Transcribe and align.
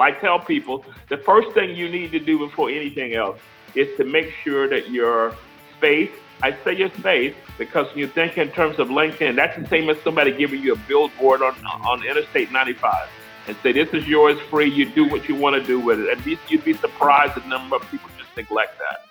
I 0.00 0.12
tell 0.12 0.38
people 0.38 0.84
the 1.08 1.18
first 1.18 1.52
thing 1.52 1.76
you 1.76 1.88
need 1.88 2.12
to 2.12 2.18
do 2.18 2.38
before 2.38 2.70
anything 2.70 3.14
else 3.14 3.38
is 3.74 3.94
to 3.96 4.04
make 4.04 4.32
sure 4.42 4.68
that 4.68 4.90
your 4.90 5.36
space, 5.76 6.10
I 6.42 6.56
say 6.64 6.76
your 6.76 6.90
space, 6.90 7.34
because 7.58 7.86
when 7.90 7.98
you 7.98 8.06
think 8.06 8.38
in 8.38 8.50
terms 8.50 8.78
of 8.78 8.88
LinkedIn, 8.88 9.36
that's 9.36 9.58
the 9.58 9.66
same 9.68 9.88
as 9.90 10.00
somebody 10.02 10.32
giving 10.32 10.62
you 10.62 10.74
a 10.74 10.76
billboard 10.76 11.42
on, 11.42 11.54
on 11.64 12.04
Interstate 12.04 12.50
95 12.50 13.08
and 13.48 13.56
say, 13.62 13.72
this 13.72 13.88
is 13.90 14.06
yours 14.08 14.38
free. 14.50 14.70
You 14.70 14.88
do 14.90 15.08
what 15.08 15.28
you 15.28 15.34
want 15.34 15.56
to 15.56 15.62
do 15.62 15.78
with 15.78 16.00
it. 16.00 16.18
And 16.18 16.38
you'd 16.48 16.64
be 16.64 16.74
surprised 16.74 17.36
the 17.36 17.46
number 17.48 17.76
of 17.76 17.90
people 17.90 18.10
just 18.18 18.36
neglect 18.36 18.78
that. 18.78 19.05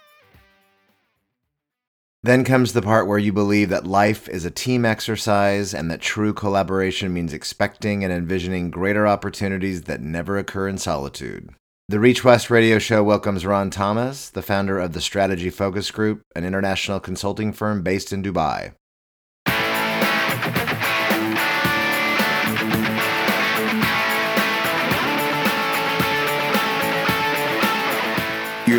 Then 2.25 2.43
comes 2.43 2.73
the 2.73 2.81
part 2.81 3.05
where 3.05 3.19
you 3.19 3.31
believe 3.31 3.69
that 3.69 3.85
life 3.85 4.27
is 4.27 4.45
a 4.45 4.49
team 4.49 4.83
exercise 4.83 5.75
and 5.75 5.91
that 5.91 6.01
true 6.01 6.33
collaboration 6.33 7.13
means 7.13 7.33
expecting 7.33 8.03
and 8.03 8.11
envisioning 8.11 8.71
greater 8.71 9.05
opportunities 9.05 9.83
that 9.83 10.01
never 10.01 10.39
occur 10.39 10.67
in 10.67 10.79
solitude. 10.79 11.51
The 11.87 11.99
Reach 11.99 12.23
West 12.23 12.49
radio 12.49 12.79
show 12.79 13.03
welcomes 13.03 13.45
Ron 13.45 13.69
Thomas, 13.69 14.31
the 14.31 14.41
founder 14.41 14.79
of 14.79 14.93
the 14.93 15.01
Strategy 15.01 15.51
Focused 15.51 15.93
Group, 15.93 16.23
an 16.35 16.43
international 16.43 16.99
consulting 16.99 17.53
firm 17.53 17.83
based 17.83 18.11
in 18.11 18.23
Dubai. 18.23 18.73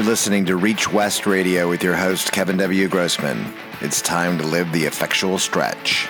Listening 0.07 0.45
to 0.45 0.55
Reach 0.55 0.93
West 0.93 1.27
Radio 1.27 1.69
with 1.69 1.83
your 1.83 1.97
host, 1.97 2.31
Kevin 2.31 2.57
W. 2.59 2.87
Grossman. 2.87 3.53
It's 3.81 4.01
time 4.01 4.39
to 4.39 4.47
live 4.47 4.71
the 4.71 4.85
effectual 4.85 5.37
stretch. 5.37 6.09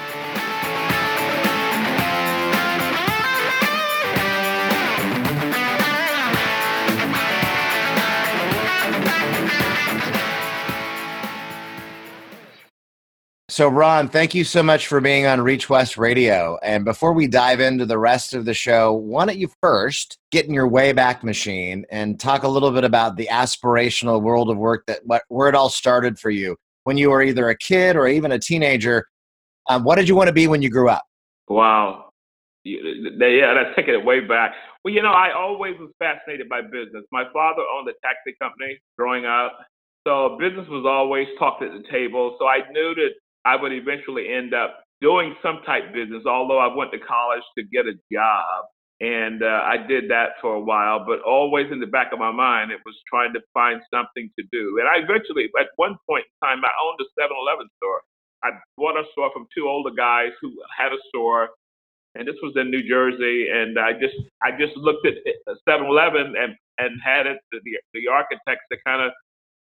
So, 13.57 13.71
Ron, 13.71 14.11
thank 14.11 14.35
you 14.35 14.45
so 14.45 14.63
much 14.63 14.87
for 14.87 15.01
being 15.01 15.25
on 15.25 15.41
Reach 15.41 15.71
West 15.71 15.97
Radio. 15.97 16.59
And 16.63 16.85
before 16.85 17.15
we 17.15 17.27
dive 17.27 17.59
into 17.59 17.87
the 17.87 17.97
rest 17.97 18.35
of 18.35 18.45
the 18.45 18.53
show, 18.53 18.93
why 18.93 19.25
don't 19.25 19.39
you 19.39 19.49
first 19.63 20.19
get 20.31 20.45
in 20.45 20.53
your 20.53 20.69
Wayback 20.69 21.23
Machine 21.23 21.87
and 21.91 22.21
talk 22.21 22.43
a 22.43 22.49
little 22.49 22.71
bit 22.71 22.85
about 22.85 23.17
the 23.17 23.31
aspirational 23.33 24.21
world 24.21 24.51
of 24.51 24.59
work 24.59 24.85
that 24.89 25.01
where 25.29 25.49
it 25.49 25.55
all 25.55 25.71
started 25.71 26.19
for 26.19 26.29
you 26.29 26.55
when 26.85 26.99
you 26.99 27.09
were 27.09 27.23
either 27.23 27.49
a 27.49 27.57
kid 27.57 27.97
or 27.97 28.07
even 28.07 28.31
a 28.31 28.39
teenager. 28.39 29.07
Um, 29.71 29.85
what 29.85 29.97
did 29.97 30.07
you 30.07 30.15
want 30.15 30.27
to 30.27 30.35
be 30.35 30.47
when 30.49 30.61
you 30.61 30.69
grew 30.69 30.91
up? 30.91 31.07
Wow. 31.49 32.11
Yeah, 32.63 33.55
that's 33.55 33.75
taking 33.75 33.95
it 33.95 34.05
way 34.05 34.21
back. 34.21 34.53
Well, 34.85 34.93
you 34.93 35.01
know, 35.01 35.13
I 35.13 35.33
always 35.33 35.79
was 35.81 35.93
fascinated 35.99 36.51
by 36.51 36.61
business. 36.61 37.07
My 37.11 37.25
father 37.33 37.63
owned 37.75 37.89
a 37.89 37.95
taxi 38.05 38.37
company 38.39 38.79
growing 38.99 39.25
up. 39.25 39.57
So 40.07 40.37
business 40.39 40.69
was 40.69 40.85
always 40.87 41.27
talked 41.39 41.63
at 41.63 41.73
the 41.73 41.89
table. 41.91 42.37
So 42.39 42.47
I 42.47 42.59
knew 42.71 42.95
that 42.97 43.13
I 43.47 43.55
would 43.55 43.73
eventually 43.73 44.29
end 44.29 44.53
up 44.55 44.83
doing 45.01 45.37
some 45.43 45.61
type 45.65 45.95
business, 45.95 46.25
although 46.27 46.59
I 46.59 46.75
went 46.75 46.91
to 46.93 46.99
college 46.99 47.43
to 47.57 47.63
get 47.63 47.87
a 47.87 47.95
job. 48.13 48.67
And 49.01 49.43
uh, 49.43 49.61
I 49.63 49.77
did 49.87 50.11
that 50.11 50.41
for 50.41 50.55
a 50.55 50.61
while, 50.61 51.05
but 51.05 51.21
always 51.21 51.71
in 51.71 51.81
the 51.81 51.87
back 51.87 52.13
of 52.13 52.19
my 52.19 52.33
mind, 52.33 52.73
it 52.73 52.81
was 52.85 52.97
trying 53.09 53.33
to 53.35 53.41
find 53.53 53.81
something 53.93 54.31
to 54.39 54.45
do. 54.51 54.81
And 54.81 54.89
I 54.89 55.05
eventually, 55.05 55.51
at 55.61 55.69
one 55.77 55.97
point 56.09 56.25
in 56.25 56.49
time, 56.49 56.65
I 56.65 56.73
owned 56.83 56.99
a 57.01 57.05
7 57.15 57.29
Eleven 57.31 57.69
store. 57.77 58.01
I 58.43 58.57
bought 58.79 58.97
a 58.97 59.05
store 59.13 59.31
from 59.35 59.47
two 59.55 59.69
older 59.69 59.91
guys 59.95 60.33
who 60.41 60.51
had 60.77 60.93
a 60.93 61.01
store, 61.09 61.51
and 62.15 62.27
this 62.27 62.37
was 62.43 62.55
in 62.57 62.71
New 62.71 62.89
Jersey. 62.89 63.49
And 63.53 63.79
I 63.79 63.93
just, 63.93 64.17
I 64.43 64.57
just 64.59 64.75
looked 64.77 65.07
at 65.07 65.15
7 65.69 65.87
Eleven 65.87 66.33
and, 66.35 66.57
and 66.79 66.99
had 67.05 67.27
it, 67.27 67.37
the, 67.53 67.61
the 67.93 68.09
architects 68.09 68.65
to 68.73 68.79
kind 68.87 69.03
of 69.05 69.13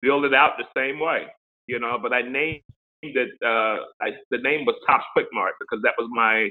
build 0.02 0.24
it 0.24 0.34
out 0.34 0.54
the 0.56 0.70
same 0.76 1.00
way, 1.00 1.26
you 1.66 1.80
know, 1.80 1.98
but 2.00 2.12
I 2.12 2.22
named 2.22 2.62
that 3.14 3.46
uh, 3.46 4.04
I, 4.04 4.10
the 4.30 4.38
name 4.38 4.64
was 4.64 4.74
Tops 4.86 5.04
Quick 5.12 5.26
Mart 5.32 5.54
because 5.60 5.82
that 5.82 5.94
was 5.98 6.08
my 6.12 6.48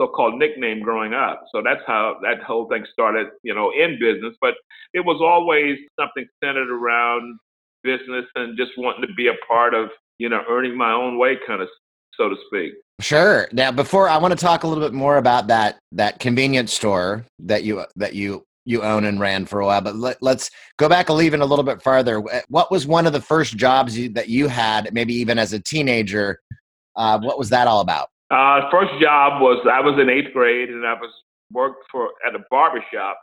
so-called 0.00 0.38
nickname 0.38 0.82
growing 0.82 1.14
up. 1.14 1.44
So 1.52 1.62
that's 1.62 1.80
how 1.86 2.16
that 2.22 2.42
whole 2.42 2.68
thing 2.68 2.84
started, 2.92 3.28
you 3.42 3.54
know, 3.54 3.72
in 3.72 3.98
business. 3.98 4.34
But 4.40 4.54
it 4.92 5.00
was 5.00 5.20
always 5.22 5.78
something 5.98 6.26
centered 6.42 6.70
around 6.70 7.38
business 7.82 8.26
and 8.34 8.56
just 8.58 8.72
wanting 8.76 9.06
to 9.06 9.14
be 9.14 9.28
a 9.28 9.34
part 9.48 9.74
of, 9.74 9.88
you 10.18 10.28
know, 10.28 10.42
earning 10.48 10.76
my 10.76 10.92
own 10.92 11.18
way, 11.18 11.36
kind 11.46 11.62
of, 11.62 11.68
so 12.14 12.28
to 12.28 12.36
speak. 12.46 12.74
Sure. 13.00 13.48
Now, 13.52 13.72
before 13.72 14.08
I 14.08 14.18
want 14.18 14.32
to 14.32 14.42
talk 14.42 14.64
a 14.64 14.66
little 14.66 14.84
bit 14.84 14.94
more 14.94 15.18
about 15.18 15.48
that 15.48 15.78
that 15.92 16.18
convenience 16.18 16.72
store 16.72 17.24
that 17.40 17.64
you 17.64 17.84
that 17.96 18.14
you 18.14 18.44
you 18.66 18.82
own 18.82 19.04
and 19.04 19.18
ran 19.18 19.46
for 19.46 19.60
a 19.60 19.66
while. 19.66 19.80
But 19.80 19.96
let, 19.96 20.22
us 20.22 20.50
go 20.76 20.88
back 20.88 21.08
and 21.08 21.22
even 21.22 21.40
a 21.40 21.46
little 21.46 21.64
bit 21.64 21.80
farther. 21.80 22.22
What 22.48 22.70
was 22.70 22.86
one 22.86 23.06
of 23.06 23.12
the 23.12 23.20
first 23.20 23.56
jobs 23.56 23.96
you, 23.96 24.08
that 24.10 24.28
you 24.28 24.48
had, 24.48 24.92
maybe 24.92 25.14
even 25.14 25.38
as 25.38 25.52
a 25.52 25.60
teenager? 25.60 26.40
Uh, 26.96 27.18
what 27.20 27.38
was 27.38 27.48
that 27.50 27.66
all 27.66 27.80
about? 27.80 28.08
Uh, 28.30 28.68
first 28.70 28.92
job 29.00 29.40
was 29.40 29.64
I 29.70 29.80
was 29.80 29.98
in 30.00 30.10
eighth 30.10 30.32
grade 30.32 30.68
and 30.68 30.84
I 30.84 30.94
was 30.94 31.10
worked 31.52 31.84
for 31.92 32.10
at 32.26 32.34
a 32.34 32.40
barber 32.50 32.84
shop, 32.92 33.22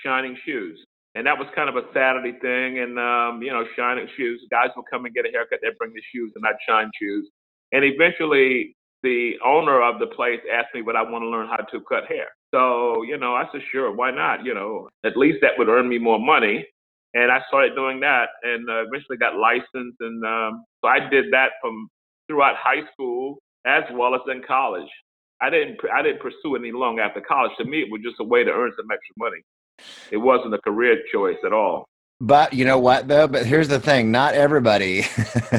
shining 0.00 0.36
shoes, 0.46 0.82
and 1.14 1.26
that 1.26 1.36
was 1.36 1.46
kind 1.54 1.68
of 1.68 1.76
a 1.76 1.82
Saturday 1.92 2.32
thing. 2.40 2.78
And 2.78 2.98
um, 2.98 3.42
you 3.42 3.52
know, 3.52 3.64
shining 3.76 4.08
shoes, 4.16 4.40
guys 4.50 4.68
would 4.74 4.86
come 4.90 5.04
and 5.04 5.14
get 5.14 5.26
a 5.26 5.30
haircut. 5.30 5.58
They'd 5.62 5.76
bring 5.78 5.92
the 5.92 6.02
shoes, 6.14 6.32
and 6.34 6.46
I'd 6.46 6.56
shine 6.66 6.90
shoes. 6.98 7.28
And 7.72 7.84
eventually, 7.84 8.74
the 9.02 9.34
owner 9.44 9.82
of 9.82 10.00
the 10.00 10.06
place 10.06 10.40
asked 10.50 10.74
me 10.74 10.80
would 10.80 10.96
I 10.96 11.02
want 11.02 11.22
to 11.22 11.28
learn 11.28 11.46
how 11.46 11.56
to 11.56 11.80
cut 11.86 12.06
hair. 12.06 12.28
So, 12.54 13.02
you 13.02 13.18
know, 13.18 13.34
I 13.34 13.44
said, 13.52 13.60
sure, 13.70 13.94
why 13.94 14.10
not? 14.10 14.44
You 14.44 14.54
know, 14.54 14.88
at 15.04 15.16
least 15.16 15.38
that 15.42 15.52
would 15.58 15.68
earn 15.68 15.88
me 15.88 15.98
more 15.98 16.18
money. 16.18 16.66
And 17.14 17.30
I 17.30 17.40
started 17.48 17.74
doing 17.74 18.00
that 18.00 18.28
and 18.42 18.68
uh, 18.68 18.84
eventually 18.86 19.16
got 19.18 19.36
licensed. 19.36 19.96
And 20.00 20.24
um, 20.24 20.64
so 20.82 20.88
I 20.88 21.00
did 21.08 21.26
that 21.32 21.52
from 21.60 21.88
throughout 22.28 22.56
high 22.56 22.82
school 22.92 23.38
as 23.66 23.82
well 23.92 24.14
as 24.14 24.20
in 24.30 24.42
college. 24.46 24.88
I 25.40 25.50
didn't, 25.50 25.78
I 25.94 26.02
didn't 26.02 26.20
pursue 26.20 26.56
any 26.56 26.72
long 26.72 26.98
after 26.98 27.20
college. 27.20 27.52
To 27.58 27.64
me, 27.64 27.80
it 27.80 27.88
was 27.90 28.00
just 28.02 28.16
a 28.20 28.24
way 28.24 28.44
to 28.44 28.50
earn 28.50 28.72
some 28.76 28.86
extra 28.90 29.14
money. 29.16 29.42
It 30.10 30.16
wasn't 30.16 30.54
a 30.54 30.58
career 30.58 30.98
choice 31.12 31.36
at 31.44 31.52
all. 31.52 31.84
But 32.20 32.52
you 32.52 32.64
know 32.64 32.80
what 32.80 33.06
though? 33.06 33.28
But 33.28 33.46
here's 33.46 33.68
the 33.68 33.78
thing: 33.78 34.10
not 34.10 34.34
everybody 34.34 35.04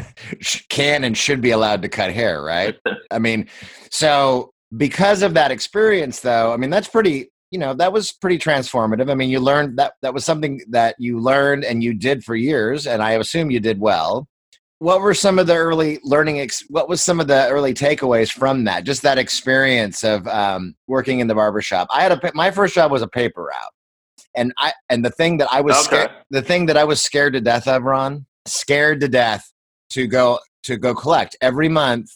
can 0.70 1.06
and 1.06 1.18
should 1.18 1.40
be 1.40 1.52
allowed 1.52 1.82
to 1.84 1.90
cut 1.90 2.12
hair, 2.12 2.44
right? 2.44 2.76
I 3.12 3.20
mean, 3.20 3.48
so 3.92 4.52
because 4.78 5.22
of 5.22 5.34
that 5.34 5.52
experience 5.52 6.20
though 6.20 6.54
i 6.54 6.58
mean 6.58 6.70
that's 6.70 6.88
pretty 6.88 7.30
you 7.52 7.60
know 7.60 7.74
that 7.74 7.92
was 7.92 8.12
pretty 8.12 8.38
transformative. 8.38 9.10
I 9.10 9.16
mean 9.16 9.30
you 9.30 9.40
learned 9.40 9.78
that 9.80 9.94
that 10.02 10.14
was 10.14 10.26
something 10.26 10.62
that 10.70 10.96
you 11.00 11.20
learned 11.20 11.66
and 11.66 11.84
you 11.84 11.94
did 11.94 12.24
for 12.24 12.36
years 12.36 12.88
and 12.88 13.02
i 13.02 13.12
assume 13.14 13.52
you 13.52 13.60
did 13.60 13.80
well. 13.80 14.28
What 14.82 15.02
were 15.02 15.14
some 15.14 15.40
of 15.40 15.48
the 15.48 15.56
early 15.56 16.00
learning 16.04 16.40
ex- 16.40 16.64
what 16.70 16.88
was 16.88 17.02
some 17.02 17.20
of 17.20 17.28
the 17.28 17.50
early 17.50 17.74
takeaways 17.74 18.32
from 18.32 18.64
that? 18.64 18.86
Just 18.86 19.02
that 19.02 19.18
experience 19.18 20.06
of 20.06 20.26
um, 20.28 20.74
working 20.88 21.20
in 21.20 21.28
the 21.28 21.36
barbershop 21.36 21.88
i 21.92 22.02
had 22.02 22.12
a 22.12 22.32
my 22.34 22.52
first 22.52 22.76
job 22.76 22.92
was 22.92 23.02
a 23.02 23.08
paper 23.08 23.44
route 23.44 23.74
and 24.36 24.54
i 24.60 24.72
and 24.90 25.04
the 25.04 25.12
thing 25.12 25.38
that 25.38 25.48
i 25.52 25.62
was 25.62 25.76
okay. 25.76 25.84
scared 25.84 26.12
the 26.30 26.42
thing 26.42 26.66
that 26.68 26.78
i 26.78 26.84
was 26.84 27.02
scared 27.02 27.34
to 27.34 27.42
death 27.42 27.68
of 27.68 27.84
ron 27.84 28.26
scared 28.46 29.00
to 29.02 29.08
death 29.08 29.52
to 29.90 30.06
go 30.08 30.40
to 30.64 30.78
go 30.78 30.94
collect 30.94 31.38
every 31.42 31.70
month 31.70 32.12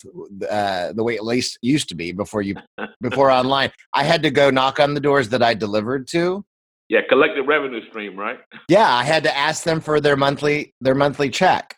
uh, 0.50 0.94
the 0.94 1.04
way 1.04 1.16
at 1.16 1.26
least 1.26 1.58
used 1.62 1.90
to 1.90 1.96
be 1.96 2.12
before 2.12 2.42
you 2.42 2.56
before 3.02 3.32
online. 3.42 3.72
I 3.94 4.04
had 4.04 4.24
to 4.24 4.32
go 4.32 4.50
knock 4.50 4.80
on 4.80 4.94
the 4.94 5.00
doors 5.00 5.30
that 5.30 5.44
i 5.44 5.54
delivered 5.54 6.08
to. 6.10 6.46
Yeah 6.90 7.02
collect 7.10 7.36
the 7.36 7.44
revenue 7.44 7.86
stream 7.90 8.18
right? 8.18 8.40
Yeah 8.68 8.92
i 8.92 9.04
had 9.04 9.24
to 9.24 9.36
ask 9.36 9.64
them 9.64 9.80
for 9.80 10.00
their 10.00 10.18
monthly 10.18 10.74
their 10.82 10.96
monthly 10.96 11.30
check. 11.30 11.76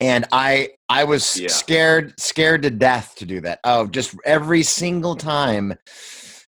And 0.00 0.26
i 0.32 0.70
i 0.88 1.04
was 1.04 1.38
yeah. 1.38 1.48
scared 1.48 2.18
scared 2.18 2.62
to 2.62 2.70
death 2.70 3.14
to 3.16 3.26
do 3.26 3.40
that. 3.42 3.60
Oh 3.64 3.86
just 3.86 4.16
every 4.24 4.62
single 4.62 5.14
time 5.14 5.74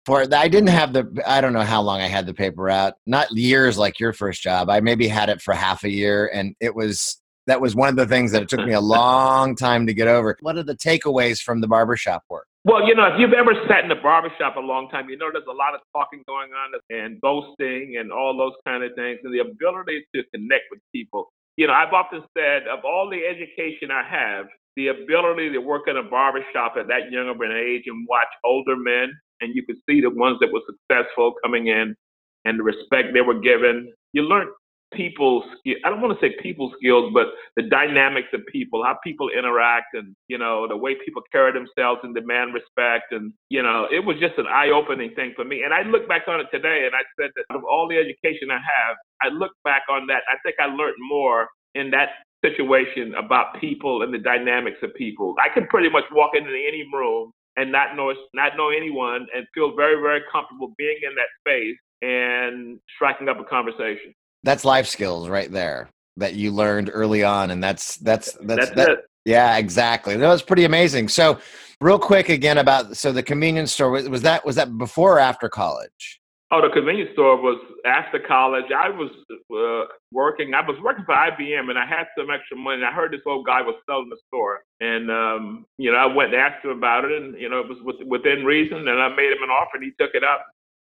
for 0.04 0.24
i 0.34 0.48
didn't 0.48 0.70
have 0.70 0.92
the 0.92 1.22
i 1.26 1.40
don't 1.40 1.52
know 1.52 1.60
how 1.60 1.82
long 1.82 2.00
i 2.00 2.08
had 2.08 2.26
the 2.26 2.34
paper 2.34 2.68
out. 2.68 2.94
Not 3.06 3.30
years 3.30 3.78
like 3.78 4.00
your 4.00 4.12
first 4.12 4.42
job. 4.42 4.68
I 4.70 4.80
maybe 4.80 5.06
had 5.06 5.28
it 5.28 5.40
for 5.40 5.54
half 5.54 5.84
a 5.84 5.90
year 5.90 6.30
and 6.34 6.56
it 6.60 6.74
was 6.74 7.20
that 7.48 7.60
was 7.60 7.74
one 7.74 7.88
of 7.88 7.96
the 7.96 8.06
things 8.06 8.32
that 8.32 8.42
it 8.42 8.48
took 8.48 8.64
me 8.64 8.74
a 8.74 8.80
long 8.80 9.56
time 9.56 9.86
to 9.86 9.94
get 9.94 10.06
over. 10.06 10.36
What 10.40 10.56
are 10.56 10.62
the 10.62 10.76
takeaways 10.76 11.40
from 11.40 11.60
the 11.60 11.66
barbershop 11.66 12.22
work? 12.28 12.46
Well, 12.64 12.86
you 12.86 12.94
know, 12.94 13.06
if 13.06 13.14
you've 13.18 13.32
ever 13.32 13.54
sat 13.66 13.84
in 13.84 13.90
a 13.90 14.00
barbershop 14.00 14.56
a 14.56 14.60
long 14.60 14.90
time, 14.90 15.08
you 15.08 15.16
know 15.16 15.30
there's 15.32 15.48
a 15.48 15.56
lot 15.56 15.74
of 15.74 15.80
talking 15.96 16.22
going 16.28 16.50
on 16.52 16.78
and 16.90 17.18
boasting 17.20 17.96
and 17.98 18.12
all 18.12 18.36
those 18.36 18.52
kind 18.66 18.84
of 18.84 18.92
things, 18.94 19.20
and 19.24 19.32
the 19.32 19.40
ability 19.40 20.04
to 20.14 20.22
connect 20.34 20.64
with 20.70 20.80
people. 20.94 21.32
You 21.56 21.66
know, 21.66 21.72
I've 21.72 21.92
often 21.92 22.22
said 22.36 22.68
of 22.68 22.84
all 22.84 23.08
the 23.08 23.24
education 23.24 23.90
I 23.90 24.04
have, 24.08 24.46
the 24.76 24.88
ability 24.88 25.50
to 25.52 25.58
work 25.58 25.88
in 25.88 25.96
a 25.96 26.02
barbershop 26.02 26.74
at 26.78 26.86
that 26.88 27.10
young 27.10 27.30
of 27.30 27.40
an 27.40 27.52
age 27.52 27.84
and 27.86 28.06
watch 28.06 28.28
older 28.44 28.76
men, 28.76 29.10
and 29.40 29.54
you 29.54 29.64
could 29.64 29.76
see 29.88 30.02
the 30.02 30.10
ones 30.10 30.36
that 30.40 30.52
were 30.52 30.60
successful 30.68 31.34
coming 31.42 31.68
in 31.68 31.96
and 32.44 32.58
the 32.58 32.62
respect 32.62 33.14
they 33.14 33.22
were 33.22 33.40
given. 33.40 33.92
You 34.12 34.22
learn 34.22 34.48
people 34.92 35.44
I 35.66 35.90
don't 35.90 36.00
want 36.00 36.18
to 36.18 36.26
say 36.26 36.34
people 36.42 36.72
skills, 36.78 37.12
but 37.12 37.26
the 37.56 37.62
dynamics 37.68 38.28
of 38.32 38.40
people, 38.46 38.84
how 38.84 38.96
people 39.04 39.28
interact 39.28 39.94
and, 39.94 40.14
you 40.28 40.38
know, 40.38 40.66
the 40.66 40.76
way 40.76 40.96
people 41.04 41.22
carry 41.30 41.52
themselves 41.52 42.00
and 42.02 42.14
demand 42.14 42.54
respect. 42.54 43.12
And, 43.12 43.32
you 43.48 43.62
know, 43.62 43.86
it 43.90 44.04
was 44.04 44.16
just 44.20 44.38
an 44.38 44.46
eye 44.46 44.70
opening 44.70 45.14
thing 45.14 45.32
for 45.36 45.44
me. 45.44 45.62
And 45.62 45.74
I 45.74 45.82
look 45.82 46.08
back 46.08 46.22
on 46.28 46.40
it 46.40 46.46
today 46.52 46.86
and 46.86 46.94
I 46.94 47.04
said 47.20 47.30
that 47.36 47.54
of 47.54 47.64
all 47.64 47.88
the 47.88 47.96
education 47.96 48.50
I 48.50 48.58
have, 48.58 48.96
I 49.22 49.28
look 49.28 49.52
back 49.64 49.82
on 49.90 50.06
that. 50.08 50.22
I 50.30 50.36
think 50.42 50.56
I 50.58 50.66
learned 50.66 50.96
more 51.00 51.48
in 51.74 51.90
that 51.90 52.24
situation 52.44 53.14
about 53.14 53.60
people 53.60 54.02
and 54.02 54.12
the 54.14 54.18
dynamics 54.18 54.78
of 54.82 54.94
people. 54.94 55.34
I 55.42 55.52
can 55.52 55.66
pretty 55.66 55.90
much 55.90 56.04
walk 56.12 56.32
into 56.34 56.50
any 56.50 56.84
room 56.92 57.32
and 57.56 57.72
not 57.72 57.96
know 57.96 58.14
not 58.34 58.56
know 58.56 58.70
anyone 58.70 59.26
and 59.34 59.46
feel 59.54 59.74
very, 59.74 60.00
very 60.00 60.22
comfortable 60.30 60.72
being 60.78 60.98
in 61.02 61.14
that 61.16 61.28
space 61.42 61.76
and 62.00 62.78
striking 62.94 63.28
up 63.28 63.40
a 63.40 63.44
conversation 63.44 64.14
that's 64.42 64.64
life 64.64 64.86
skills 64.86 65.28
right 65.28 65.50
there 65.50 65.88
that 66.18 66.34
you 66.34 66.50
learned 66.50 66.90
early 66.92 67.22
on 67.22 67.50
and 67.50 67.62
that's 67.62 67.96
that's 67.96 68.32
that's, 68.42 68.66
that's 68.66 68.70
that, 68.72 68.90
it. 68.90 68.98
yeah 69.24 69.56
exactly. 69.56 70.16
That 70.16 70.28
was 70.28 70.42
pretty 70.42 70.64
amazing. 70.64 71.08
So 71.08 71.38
real 71.80 71.98
quick 71.98 72.28
again 72.28 72.58
about 72.58 72.96
so 72.96 73.12
the 73.12 73.22
convenience 73.22 73.72
store 73.72 73.90
was, 73.90 74.08
was 74.08 74.22
that 74.22 74.44
was 74.44 74.56
that 74.56 74.76
before 74.76 75.16
or 75.16 75.20
after 75.20 75.48
college? 75.48 76.20
Oh 76.50 76.60
the 76.60 76.70
convenience 76.70 77.10
store 77.12 77.36
was 77.40 77.60
after 77.84 78.18
college. 78.18 78.64
I 78.74 78.88
was 78.88 79.10
uh, 79.30 79.92
working 80.12 80.54
i 80.54 80.66
was 80.66 80.78
working 80.82 81.04
for 81.04 81.14
ibm 81.14 81.70
and 81.70 81.78
i 81.78 81.86
had 81.86 82.06
some 82.16 82.30
extra 82.30 82.56
money. 82.56 82.76
And 82.76 82.84
i 82.84 82.92
heard 82.92 83.12
this 83.12 83.20
old 83.26 83.46
guy 83.46 83.62
was 83.62 83.74
selling 83.88 84.08
the 84.08 84.18
store 84.26 84.60
and 84.80 85.10
um 85.10 85.66
you 85.78 85.92
know 85.92 85.98
i 85.98 86.06
went 86.06 86.34
and 86.34 86.40
asked 86.40 86.64
him 86.64 86.70
about 86.70 87.04
it 87.04 87.12
and 87.12 87.38
you 87.40 87.48
know 87.48 87.60
it 87.60 87.68
was 87.68 87.96
within 88.06 88.44
reason 88.44 88.88
and 88.88 89.00
i 89.00 89.08
made 89.08 89.32
him 89.32 89.42
an 89.42 89.50
offer 89.50 89.76
and 89.76 89.84
he 89.84 89.92
took 90.00 90.14
it 90.14 90.24
up. 90.24 90.44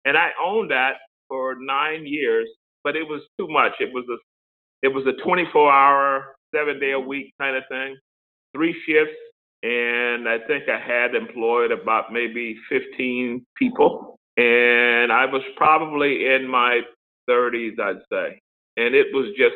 And 0.05 0.17
i 0.17 0.29
owned 0.43 0.71
that 0.71 0.93
for 1.27 1.55
nine 1.59 2.05
years 2.05 2.47
but 2.83 2.95
it 2.95 3.07
was 3.07 3.21
too 3.39 3.47
much. 3.47 3.73
It 3.79 3.93
was 3.93 4.05
a 4.09 4.17
it 4.81 4.93
was 4.93 5.05
a 5.07 5.21
24 5.23 5.71
hour, 5.71 6.35
seven 6.55 6.79
day 6.79 6.91
a 6.91 6.95
mm-hmm. 6.95 7.07
week 7.07 7.33
kind 7.39 7.57
of 7.57 7.63
thing, 7.69 7.97
three 8.55 8.75
shifts, 8.85 9.17
and 9.63 10.27
I 10.27 10.37
think 10.47 10.63
I 10.69 10.79
had 10.79 11.15
employed 11.15 11.71
about 11.71 12.13
maybe 12.13 12.57
15 12.69 13.45
people, 13.57 14.17
and 14.37 15.11
I 15.11 15.25
was 15.25 15.41
probably 15.57 16.27
in 16.33 16.47
my 16.47 16.81
30s, 17.29 17.79
I'd 17.79 18.01
say, 18.11 18.39
and 18.77 18.95
it 18.95 19.07
was 19.13 19.27
just 19.37 19.55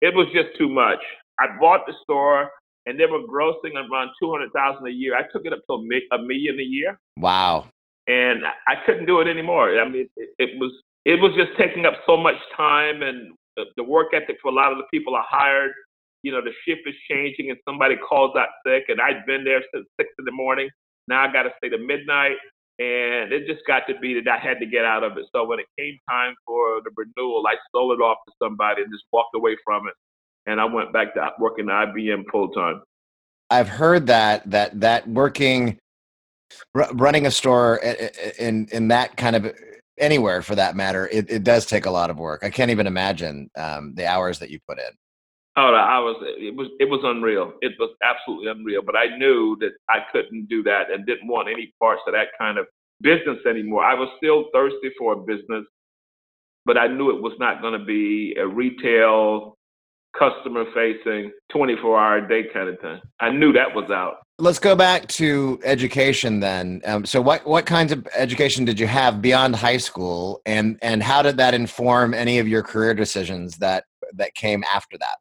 it 0.00 0.14
was 0.14 0.26
just 0.32 0.56
too 0.58 0.68
much. 0.68 1.00
I 1.38 1.46
bought 1.60 1.86
the 1.86 1.94
store 2.02 2.50
and 2.86 2.98
they 2.98 3.06
were 3.06 3.20
grossing 3.20 3.74
around 3.74 4.10
200,000 4.20 4.86
a 4.86 4.90
year. 4.90 5.16
I 5.16 5.22
took 5.32 5.44
it 5.44 5.52
up 5.52 5.60
to 5.68 5.74
a 5.74 6.18
million 6.18 6.58
a 6.60 6.62
year. 6.62 6.98
Wow. 7.18 7.66
And 8.06 8.44
I 8.68 8.74
couldn't 8.86 9.06
do 9.06 9.20
it 9.20 9.28
anymore. 9.28 9.78
I 9.78 9.88
mean, 9.88 10.08
it, 10.16 10.30
it 10.38 10.50
was 10.58 10.72
it 11.06 11.22
was 11.22 11.30
just 11.38 11.56
taking 11.56 11.86
up 11.86 11.94
so 12.04 12.16
much 12.16 12.34
time 12.56 13.02
and 13.02 13.32
the, 13.56 13.64
the 13.76 13.84
work 13.84 14.08
ethic 14.12 14.38
for 14.42 14.50
a 14.50 14.54
lot 14.54 14.72
of 14.72 14.78
the 14.78 14.84
people 14.92 15.14
I 15.14 15.22
hired. 15.28 15.70
You 16.22 16.32
know, 16.32 16.42
the 16.42 16.50
shift 16.66 16.80
is 16.84 16.96
changing 17.08 17.50
and 17.50 17.58
somebody 17.64 17.94
calls 17.96 18.34
out 18.36 18.48
sick, 18.66 18.86
and 18.88 19.00
I'd 19.00 19.24
been 19.24 19.44
there 19.44 19.62
since 19.72 19.86
six 20.00 20.10
in 20.18 20.24
the 20.24 20.32
morning. 20.32 20.68
Now 21.06 21.22
I 21.22 21.32
got 21.32 21.44
to 21.44 21.50
stay 21.58 21.68
to 21.68 21.78
midnight, 21.78 22.34
and 22.80 23.32
it 23.32 23.46
just 23.46 23.64
got 23.68 23.86
to 23.86 23.96
be 24.00 24.20
that 24.20 24.28
I 24.28 24.44
had 24.44 24.58
to 24.58 24.66
get 24.66 24.84
out 24.84 25.04
of 25.04 25.16
it. 25.16 25.26
So 25.32 25.46
when 25.46 25.60
it 25.60 25.66
came 25.78 25.96
time 26.10 26.34
for 26.44 26.80
the 26.82 26.90
renewal, 26.96 27.44
I 27.46 27.54
sold 27.72 27.96
it 27.96 28.02
off 28.02 28.18
to 28.26 28.32
somebody 28.42 28.82
and 28.82 28.92
just 28.92 29.04
walked 29.12 29.36
away 29.36 29.56
from 29.64 29.86
it, 29.86 29.94
and 30.50 30.60
I 30.60 30.64
went 30.64 30.92
back 30.92 31.14
to 31.14 31.30
working 31.38 31.70
at 31.70 31.94
IBM 31.94 32.24
full 32.32 32.48
time. 32.48 32.82
I've 33.50 33.68
heard 33.68 34.08
that 34.08 34.50
that 34.50 34.80
that 34.80 35.06
working 35.06 35.78
running 36.74 37.26
a 37.26 37.30
store 37.30 37.78
eh, 37.84 37.94
eh, 37.96 38.08
eh, 38.20 38.30
in 38.40 38.66
in 38.72 38.88
that 38.88 39.16
kind 39.16 39.36
of 39.36 39.54
anywhere 39.98 40.42
for 40.42 40.54
that 40.54 40.76
matter, 40.76 41.08
it, 41.08 41.30
it 41.30 41.44
does 41.44 41.66
take 41.66 41.86
a 41.86 41.90
lot 41.90 42.10
of 42.10 42.18
work. 42.18 42.42
I 42.44 42.50
can't 42.50 42.70
even 42.70 42.86
imagine 42.86 43.50
um, 43.56 43.94
the 43.94 44.06
hours 44.06 44.38
that 44.40 44.50
you 44.50 44.58
put 44.66 44.78
in. 44.78 44.90
Oh, 45.58 45.72
I 45.72 45.98
was 46.00 46.16
it 46.38 46.54
was 46.54 46.68
it 46.78 46.84
was 46.84 47.00
unreal. 47.02 47.54
It 47.62 47.72
was 47.78 47.90
absolutely 48.02 48.50
unreal. 48.50 48.82
But 48.82 48.94
I 48.94 49.16
knew 49.16 49.56
that 49.60 49.70
I 49.88 50.00
couldn't 50.12 50.48
do 50.50 50.62
that 50.64 50.90
and 50.92 51.06
didn't 51.06 51.28
want 51.28 51.48
any 51.48 51.72
parts 51.80 52.02
of 52.06 52.12
that 52.12 52.28
kind 52.38 52.58
of 52.58 52.66
business 53.00 53.38
anymore. 53.48 53.82
I 53.82 53.94
was 53.94 54.10
still 54.18 54.46
thirsty 54.52 54.90
for 54.98 55.14
a 55.14 55.16
business, 55.16 55.64
but 56.66 56.76
I 56.76 56.88
knew 56.88 57.08
it 57.08 57.22
was 57.22 57.32
not 57.38 57.62
going 57.62 57.78
to 57.78 57.84
be 57.84 58.36
a 58.38 58.46
retail, 58.46 59.55
customer 60.18 60.64
facing, 60.74 61.32
24 61.50 61.98
hour 61.98 62.16
a 62.18 62.28
day 62.28 62.44
kind 62.52 62.68
of 62.68 62.78
thing. 62.80 63.00
I 63.20 63.30
knew 63.30 63.52
that 63.52 63.74
was 63.74 63.90
out. 63.90 64.18
Let's 64.38 64.58
go 64.58 64.76
back 64.76 65.06
to 65.08 65.58
education 65.64 66.40
then. 66.40 66.82
Um, 66.84 67.06
so, 67.06 67.22
what 67.22 67.46
what 67.46 67.64
kinds 67.64 67.90
of 67.90 68.06
education 68.14 68.66
did 68.66 68.78
you 68.78 68.86
have 68.86 69.22
beyond 69.22 69.56
high 69.56 69.78
school, 69.78 70.42
and 70.44 70.78
and 70.82 71.02
how 71.02 71.22
did 71.22 71.38
that 71.38 71.54
inform 71.54 72.12
any 72.12 72.38
of 72.38 72.46
your 72.46 72.62
career 72.62 72.92
decisions 72.92 73.56
that 73.58 73.84
that 74.14 74.34
came 74.34 74.62
after 74.64 74.98
that? 74.98 75.16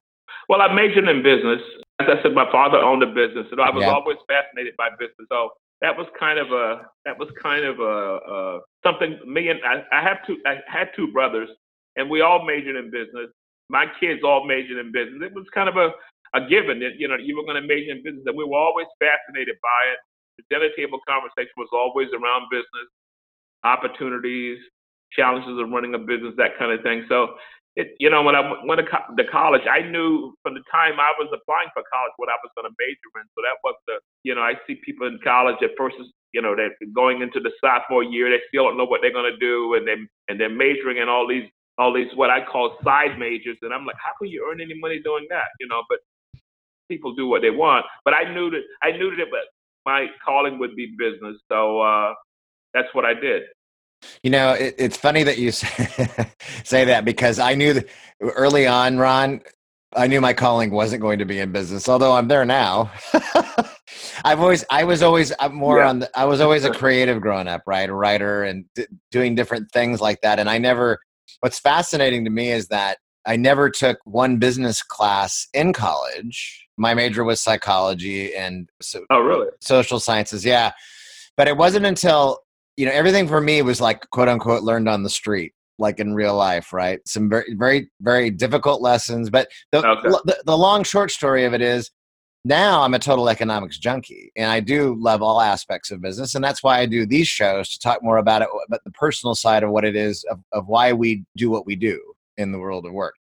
Well, 0.50 0.62
I 0.62 0.74
majored 0.74 1.08
in 1.08 1.24
business. 1.24 1.62
As 2.00 2.08
I 2.10 2.22
said, 2.22 2.34
my 2.34 2.52
father 2.52 2.78
owned 2.78 3.04
a 3.04 3.08
business, 3.08 3.48
and 3.52 3.62
I 3.62 3.70
was 3.70 3.84
yeah. 3.84 3.94
always 3.94 4.18
fascinated 4.28 4.76
by 4.78 4.90
business. 5.00 5.28
So 5.30 5.52
that 5.82 5.96
was 5.96 6.08
kind 6.20 6.38
of 6.38 6.52
a 6.52 6.82
that 7.06 7.18
was 7.18 7.30
kind 7.42 7.64
of 7.64 7.80
a, 7.80 7.84
a 7.84 8.60
something. 8.86 9.18
Me 9.26 9.48
and 9.48 9.60
I, 9.66 9.84
I 9.98 10.04
have 10.04 10.18
two. 10.28 10.38
I 10.46 10.58
had 10.68 10.90
two 10.96 11.12
brothers, 11.14 11.50
and 11.96 12.10
we 12.10 12.22
all 12.22 12.46
majored 12.46 12.76
in 12.76 12.92
business. 12.92 13.30
My 13.70 13.86
kids 14.00 14.22
all 14.24 14.46
majored 14.46 14.78
in 14.78 14.92
business. 14.92 15.22
It 15.26 15.34
was 15.34 15.46
kind 15.54 15.70
of 15.70 15.78
a 15.78 15.92
a 16.36 16.42
given 16.48 16.80
that 16.84 17.00
you 17.00 17.08
know 17.08 17.16
you 17.16 17.38
were 17.38 17.48
going 17.48 17.62
to 17.62 17.66
major 17.66 17.92
in 17.92 18.04
business, 18.04 18.28
and 18.28 18.36
we 18.38 18.44
were 18.44 18.60
always 18.60 18.88
fascinated 19.00 19.56
by 19.64 19.82
it. 19.96 20.00
The 20.38 20.44
dinner 20.52 20.70
table 20.76 21.00
conversation 21.08 21.56
was 21.58 21.72
always 21.72 22.12
around 22.12 22.52
business, 22.52 22.88
opportunities, 23.64 24.60
challenges 25.16 25.56
of 25.58 25.72
running 25.72 25.96
a 25.96 26.00
business, 26.00 26.36
that 26.38 26.60
kind 26.60 26.76
of 26.76 26.84
thing. 26.84 27.08
So, 27.08 27.40
it 27.76 27.96
you 28.00 28.10
know 28.12 28.22
when 28.24 28.36
I 28.36 28.44
went 28.68 28.84
to, 28.84 28.88
co- 28.88 29.16
college, 29.32 29.64
I 29.70 29.88
knew 29.88 30.36
from 30.44 30.56
the 30.56 30.64
time 30.72 31.00
I 31.00 31.16
was 31.18 31.32
applying 31.32 31.72
for 31.72 31.84
college 31.88 32.16
what 32.18 32.30
I 32.30 32.36
was 32.44 32.52
going 32.56 32.68
to 32.68 32.76
major 32.76 33.10
in. 33.16 33.28
So 33.36 33.40
that 33.48 33.58
was 33.64 33.76
the 33.88 34.00
you 34.24 34.36
know 34.36 34.42
I 34.44 34.60
see 34.68 34.76
people 34.84 35.08
in 35.08 35.20
college 35.24 35.58
at 35.64 35.72
first 35.80 35.96
you 36.34 36.42
know 36.42 36.56
they're 36.56 36.76
going 36.94 37.22
into 37.24 37.40
the 37.40 37.52
sophomore 37.64 38.04
year, 38.04 38.30
they 38.30 38.44
still 38.52 38.68
don't 38.68 38.78
know 38.78 38.86
what 38.88 39.00
they're 39.02 39.16
going 39.16 39.32
to 39.32 39.40
do, 39.40 39.76
and 39.76 39.88
they 39.88 39.96
and 40.28 40.40
they're 40.40 40.52
majoring 40.52 40.98
in 41.00 41.08
all 41.08 41.28
these 41.28 41.48
all 41.78 41.94
these 41.94 42.08
what 42.16 42.30
I 42.30 42.44
call 42.44 42.78
side 42.84 43.20
majors, 43.20 43.58
and 43.62 43.74
I'm 43.74 43.86
like, 43.86 43.98
how 44.04 44.12
can 44.20 44.30
you 44.30 44.48
earn 44.50 44.62
any 44.62 44.80
money 44.80 45.00
doing 45.04 45.26
that? 45.30 45.48
You 45.60 45.68
know, 45.68 45.84
but 45.90 46.00
people 46.90 47.14
do 47.16 47.28
what 47.28 47.42
they 47.42 47.50
want. 47.50 47.86
But 48.04 48.14
I 48.14 48.34
knew 48.34 48.50
that 48.52 48.62
I 48.84 48.92
knew 48.92 49.16
that 49.16 49.26
But 49.32 49.42
my 49.86 50.08
calling 50.26 50.58
would 50.60 50.76
be 50.76 50.96
business, 50.98 51.38
so 51.52 51.82
uh, 51.82 52.14
that's 52.74 52.88
what 52.94 53.06
I 53.06 53.14
did. 53.14 53.44
You 54.24 54.30
know, 54.32 54.54
it, 54.54 54.76
it's 54.78 54.98
funny 54.98 55.24
that 55.24 55.38
you 55.38 55.52
say, 55.52 56.30
say 56.64 56.86
that 56.86 57.06
because 57.06 57.40
I 57.40 57.56
knew 57.56 57.74
that 57.74 57.88
early 58.22 58.68
on, 58.68 58.98
Ron. 58.98 59.42
I 59.98 60.08
knew 60.08 60.20
my 60.20 60.34
calling 60.34 60.72
wasn't 60.72 61.02
going 61.02 61.20
to 61.20 61.26
be 61.26 61.40
in 61.40 61.54
business, 61.54 61.88
although 61.88 62.12
I'm 62.12 62.28
there 62.28 62.44
now. 62.44 62.92
I've 64.26 64.42
always, 64.42 64.66
I 64.70 64.84
was 64.84 65.02
always 65.02 65.32
I'm 65.40 65.56
more 65.56 65.80
yeah. 65.80 65.90
on 65.90 66.00
the, 66.00 66.20
I 66.20 66.26
was 66.26 66.42
always 66.42 66.66
a 66.66 66.72
creative 66.72 67.22
growing 67.22 67.48
up, 67.48 67.62
right? 67.66 67.90
A 67.90 67.94
writer 67.94 68.44
and 68.44 68.66
d- 68.76 68.88
doing 69.12 69.36
different 69.36 69.72
things 69.72 70.02
like 70.02 70.20
that. 70.22 70.38
And 70.38 70.50
I 70.50 70.58
never, 70.58 71.00
what's 71.40 71.60
fascinating 71.60 72.24
to 72.26 72.32
me 72.32 72.52
is 72.52 72.68
that 72.68 72.98
I 73.26 73.36
never 73.36 73.70
took 73.70 74.00
one 74.06 74.38
business 74.38 74.84
class 74.84 75.48
in 75.54 75.74
college. 75.74 76.68
My 76.78 76.94
major 76.94 77.24
was 77.24 77.42
psychology 77.42 78.36
and 78.36 78.70
so, 78.82 79.06
oh, 79.10 79.20
really? 79.20 79.48
social 79.62 80.00
sciences. 80.00 80.46
Yeah, 80.46 80.72
but 81.38 81.48
it 81.48 81.58
wasn't 81.58 81.86
until 81.86 82.40
you 82.78 82.86
know 82.86 82.92
everything 82.92 83.28
for 83.28 83.42
me 83.42 83.62
was 83.62 83.82
like 83.82 84.10
quote 84.12 84.28
unquote 84.28 84.64
learned 84.64 84.90
on 84.90 85.04
the 85.04 85.10
street, 85.10 85.54
like 85.80 86.00
in 86.00 86.14
real 86.14 86.36
life, 86.36 86.74
right? 86.74 87.00
Some 87.08 87.30
very 87.30 87.56
very 87.56 87.90
very 88.02 88.30
difficult 88.30 88.82
lessons, 88.82 89.30
but 89.30 89.48
the 89.72 89.88
okay. 89.88 90.10
the, 90.26 90.44
the 90.46 90.58
long 90.58 90.84
short 90.84 91.12
story 91.12 91.46
of 91.46 91.54
it 91.54 91.62
is 91.62 91.90
now 92.46 92.84
I'm 92.84 92.94
a 92.94 93.00
total 93.00 93.28
economics 93.28 93.80
junkie 93.80 94.32
and 94.36 94.52
I 94.52 94.60
do 94.60 94.96
love 95.00 95.24
all 95.24 95.42
aspects 95.42 95.90
of 95.90 96.00
business. 96.00 96.36
And 96.36 96.44
that's 96.44 96.62
why 96.62 96.80
I 96.80 96.86
do 96.86 97.06
these 97.06 97.28
shows 97.28 97.70
to 97.70 97.80
talk 97.80 98.04
more 98.04 98.18
about 98.18 98.44
it, 98.44 98.50
but 98.70 98.84
the 98.84 98.92
personal 98.92 99.34
side 99.34 99.64
of 99.64 99.72
what 99.72 99.84
it 99.84 99.96
is, 99.96 100.24
of, 100.26 100.40
of 100.52 100.68
why 100.68 100.94
we 100.94 101.26
do 101.36 101.50
what 101.50 101.66
we 101.66 101.76
do 101.76 102.00
in 102.38 102.52
the 102.52 102.60
world 102.60 102.86
of 102.86 102.94
work. 102.94 103.16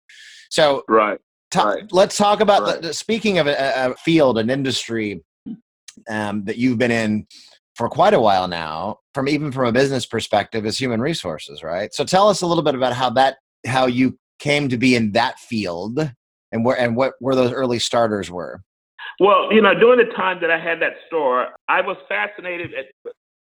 So, 0.51 0.83
right. 0.89 1.21
right. 1.55 1.85
Let's 1.93 2.17
talk 2.17 2.41
about 2.41 2.63
right. 2.63 2.83
the, 2.83 2.93
speaking 2.93 3.39
of 3.39 3.47
a, 3.47 3.91
a, 3.91 3.95
field, 3.95 4.39
an 4.39 4.51
industry 4.51 5.23
um, 6.11 6.45
that 6.45 6.59
you've 6.59 6.79
been 6.79 6.91
in 6.91 7.27
for 7.77 7.89
quite 7.89 8.15
a 8.15 8.21
while 8.21 8.49
now, 8.49 8.99
from 9.15 9.29
even 9.29 9.53
from 9.53 9.67
a 9.67 9.73
business 9.73 10.05
perspective, 10.05 10.67
is 10.67 10.77
human 10.77 11.01
resources, 11.01 11.63
right? 11.63 11.95
So, 11.95 12.05
tell 12.05 12.29
us 12.29 12.43
a 12.43 12.47
little 12.47 12.65
bit 12.65 12.75
about 12.75 12.93
how 12.93 13.09
that, 13.11 13.37
how 13.67 13.87
you 13.87 14.19
came 14.41 14.69
to 14.69 14.77
be 14.77 14.95
in 14.95 15.13
that 15.13 15.39
field, 15.39 16.13
and 16.51 16.65
where 16.65 16.79
and 16.79 16.97
what 16.97 17.15
where 17.19 17.35
those 17.35 17.53
early 17.53 17.79
starters 17.79 18.31
were. 18.31 18.63
Well, 19.21 19.53
you 19.53 19.61
know, 19.61 19.75
during 19.75 20.05
the 20.07 20.13
time 20.15 20.39
that 20.41 20.51
I 20.51 20.59
had 20.59 20.81
that 20.83 20.95
store, 21.07 21.49
I 21.69 21.81
was 21.81 21.97
fascinated 22.09 22.73
at 22.75 22.87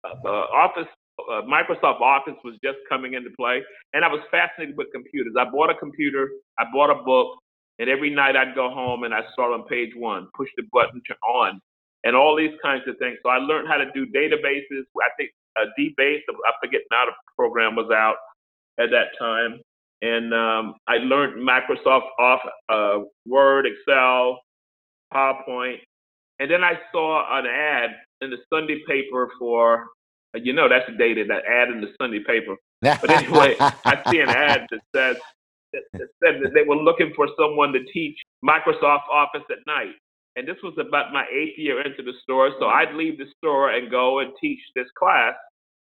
uh, 0.05 0.29
office 0.29 0.87
uh, 1.19 1.43
Microsoft 1.43 2.01
Office 2.01 2.37
was 2.45 2.55
just 2.63 2.79
coming 2.89 3.15
into 3.15 3.31
play, 3.37 3.63
and 3.93 4.05
I 4.05 4.09
was 4.09 4.21
fascinated 4.31 4.77
with 4.77 4.89
computers. 4.93 5.35
I 5.39 5.45
bought 5.51 5.71
a 5.71 5.75
computer, 5.75 6.29
I 6.59 6.65
bought 6.73 6.91
a 6.91 7.03
book, 7.03 7.39
and 7.79 7.89
every 7.89 8.11
night 8.11 8.37
I'd 8.37 8.55
go 8.55 8.71
home 8.71 9.05
and 9.05 9.15
I 9.15 9.21
start 9.33 9.53
on 9.53 9.65
page 9.65 9.91
one, 9.97 10.29
push 10.37 10.49
the 10.57 10.65
button 10.73 11.03
to 11.07 11.15
on, 11.27 11.61
and 12.05 12.15
all 12.15 12.37
these 12.37 12.55
kinds 12.63 12.83
of 12.87 12.97
things. 12.99 13.19
So 13.23 13.31
I 13.31 13.39
learned 13.39 13.69
how 13.69 13.77
to 13.77 13.91
do 13.93 14.07
databases. 14.07 14.85
I 14.97 15.11
think 15.17 15.31
a 15.59 15.67
DBase, 15.79 16.21
I 16.29 16.53
forget 16.63 16.83
now 16.91 17.07
the 17.07 17.13
program 17.37 17.75
was 17.75 17.91
out 17.93 18.17
at 18.79 18.91
that 18.91 19.09
time. 19.19 19.61
and 20.03 20.33
um, 20.33 20.75
I 20.87 20.99
learned 20.99 21.43
Microsoft 21.43 22.09
off 22.19 22.41
uh, 22.69 22.99
Word, 23.27 23.67
Excel, 23.67 24.41
PowerPoint, 25.13 25.79
and 26.39 26.51
then 26.51 26.63
I 26.63 26.75
saw 26.93 27.39
an 27.39 27.47
ad 27.47 27.91
in 28.21 28.31
the 28.31 28.39
Sunday 28.53 28.83
paper 28.87 29.31
for, 29.39 29.87
uh, 30.35 30.41
you 30.43 30.53
know, 30.53 30.69
that's 30.69 30.89
dated 30.99 31.29
that 31.31 31.45
ad 31.47 31.69
in 31.71 31.81
the 31.81 31.93
Sunday 32.01 32.21
paper. 32.21 32.57
But 32.83 33.11
anyway, 33.11 33.57
I 33.59 34.03
see 34.11 34.21
an 34.21 34.29
ad 34.29 34.67
that 34.71 34.81
says 34.95 35.17
that, 35.73 35.83
that 35.95 36.09
said 36.25 36.41
that 36.43 36.55
they 36.55 36.63
were 36.63 36.77
looking 36.77 37.13
for 37.17 37.29
someone 37.39 37.73
to 37.73 37.85
teach 37.93 38.17
Microsoft 38.45 39.09
Office 39.13 39.45
at 39.51 39.59
night. 39.67 39.95
And 40.37 40.47
this 40.47 40.57
was 40.63 40.75
about 40.79 41.13
my 41.13 41.25
eighth 41.33 41.59
year 41.59 41.81
into 41.85 42.03
the 42.03 42.13
store, 42.23 42.51
so 42.61 42.67
I'd 42.67 42.95
leave 42.95 43.19
the 43.19 43.27
store 43.39 43.71
and 43.71 43.91
go 43.91 44.21
and 44.21 44.33
teach 44.41 44.61
this 44.77 44.87
class. 44.97 45.35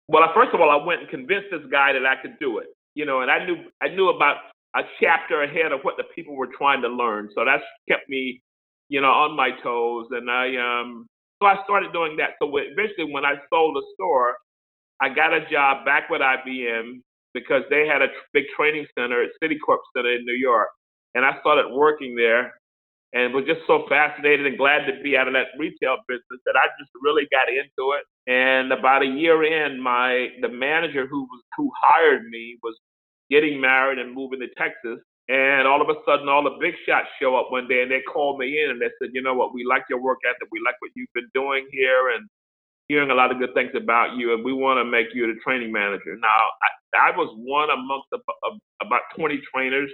Well, 0.06 0.22
first 0.32 0.54
of 0.54 0.60
all, 0.60 0.70
I 0.70 0.84
went 0.84 1.00
and 1.00 1.10
convinced 1.10 1.48
this 1.50 1.66
guy 1.72 1.92
that 1.92 2.06
I 2.06 2.14
could 2.22 2.38
do 2.38 2.58
it 2.58 2.68
you 2.94 3.04
know, 3.04 3.20
and 3.20 3.30
I 3.30 3.44
knew 3.44 3.56
I 3.82 3.88
knew 3.88 4.08
about 4.08 4.36
a 4.76 4.82
chapter 5.00 5.42
ahead 5.42 5.72
of 5.72 5.80
what 5.82 5.96
the 5.96 6.04
people 6.14 6.34
were 6.34 6.48
trying 6.56 6.82
to 6.82 6.88
learn. 6.88 7.28
So 7.34 7.44
that's 7.44 7.62
kept 7.88 8.08
me, 8.08 8.40
you 8.94 9.00
know, 9.02 9.10
on 9.10 9.36
my 9.36 9.50
toes. 9.64 10.06
And 10.12 10.30
I 10.30 10.46
um 10.56 11.08
so 11.42 11.48
I 11.48 11.56
started 11.64 11.92
doing 11.92 12.16
that. 12.18 12.32
So 12.40 12.46
eventually 12.56 13.12
when 13.12 13.24
I 13.26 13.34
sold 13.50 13.76
the 13.76 13.84
store, 13.96 14.36
I 15.00 15.08
got 15.14 15.34
a 15.34 15.48
job 15.50 15.84
back 15.84 16.10
with 16.10 16.22
IBM 16.22 17.02
because 17.34 17.64
they 17.70 17.86
had 17.86 18.02
a 18.02 18.08
big 18.32 18.44
training 18.56 18.86
center 18.98 19.22
at 19.24 19.30
Citicorp 19.42 19.80
Center 19.96 20.12
in 20.12 20.24
New 20.24 20.38
York. 20.38 20.68
And 21.14 21.24
I 21.24 21.38
started 21.40 21.74
working 21.74 22.16
there 22.16 22.54
and 23.14 23.34
was 23.34 23.44
just 23.46 23.62
so 23.66 23.86
fascinated 23.88 24.46
and 24.46 24.58
glad 24.58 24.86
to 24.86 25.02
be 25.02 25.16
out 25.16 25.28
of 25.28 25.34
that 25.34 25.48
retail 25.58 25.98
business 26.08 26.40
that 26.46 26.56
I 26.56 26.68
just 26.80 26.92
really 27.02 27.26
got 27.32 27.48
into 27.50 27.94
it. 27.98 28.04
And 28.30 28.72
about 28.72 29.02
a 29.02 29.06
year 29.06 29.44
in, 29.44 29.80
my 29.82 30.28
the 30.42 30.48
manager 30.50 31.06
who 31.08 31.22
was 31.24 31.42
who 31.58 31.70
hired 31.82 32.24
me 32.30 32.58
was 32.62 32.76
getting 33.30 33.60
married 33.60 33.98
and 33.98 34.14
moving 34.14 34.40
to 34.40 34.48
Texas. 34.58 35.00
And 35.28 35.66
all 35.66 35.80
of 35.80 35.88
a 35.88 35.98
sudden, 36.06 36.28
all 36.28 36.44
the 36.44 36.58
big 36.60 36.74
shots 36.86 37.08
show 37.20 37.36
up 37.36 37.50
one 37.50 37.66
day, 37.66 37.82
and 37.82 37.90
they 37.90 38.02
called 38.02 38.38
me 38.38 38.62
in 38.62 38.70
and 38.70 38.80
they 38.80 38.90
said, 39.00 39.10
"You 39.14 39.22
know 39.22 39.34
what? 39.34 39.54
We 39.54 39.64
like 39.64 39.84
your 39.88 40.00
work 40.00 40.18
ethic. 40.28 40.48
We 40.52 40.60
like 40.64 40.76
what 40.80 40.90
you've 40.94 41.12
been 41.14 41.30
doing 41.34 41.66
here, 41.72 42.10
and 42.10 42.28
hearing 42.88 43.10
a 43.10 43.14
lot 43.14 43.32
of 43.32 43.38
good 43.38 43.54
things 43.54 43.72
about 43.74 44.16
you, 44.16 44.34
and 44.34 44.44
we 44.44 44.52
want 44.52 44.78
to 44.78 44.84
make 44.84 45.08
you 45.14 45.26
the 45.26 45.40
training 45.40 45.72
manager." 45.72 46.16
Now, 46.20 46.28
I, 46.98 47.10
I 47.10 47.16
was 47.16 47.32
one 47.38 47.70
amongst 47.70 48.08
a, 48.12 48.18
a, 48.18 48.86
about 48.86 49.02
20 49.16 49.40
trainers, 49.54 49.90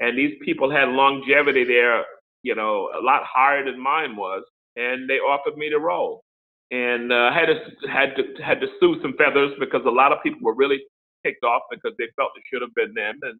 and 0.00 0.18
these 0.18 0.34
people 0.44 0.70
had 0.70 0.88
longevity 0.88 1.62
there 1.64 2.04
you 2.44 2.54
know, 2.54 2.90
a 2.94 3.02
lot 3.02 3.22
higher 3.24 3.64
than 3.64 3.82
mine 3.82 4.14
was, 4.14 4.44
and 4.76 5.10
they 5.10 5.14
offered 5.14 5.56
me 5.56 5.68
the 5.70 5.80
role. 5.80 6.22
And 6.70 7.12
uh, 7.12 7.32
had 7.32 7.46
to 7.46 7.88
had 7.88 8.14
to 8.16 8.42
had 8.42 8.60
to 8.60 8.68
sue 8.78 8.96
some 9.02 9.14
feathers 9.16 9.52
because 9.58 9.82
a 9.86 9.90
lot 9.90 10.12
of 10.12 10.22
people 10.22 10.40
were 10.42 10.54
really 10.54 10.80
ticked 11.24 11.44
off 11.44 11.62
because 11.70 11.92
they 11.98 12.06
felt 12.16 12.30
it 12.36 12.42
should 12.52 12.62
have 12.62 12.74
been 12.74 12.94
them. 12.94 13.18
And 13.22 13.38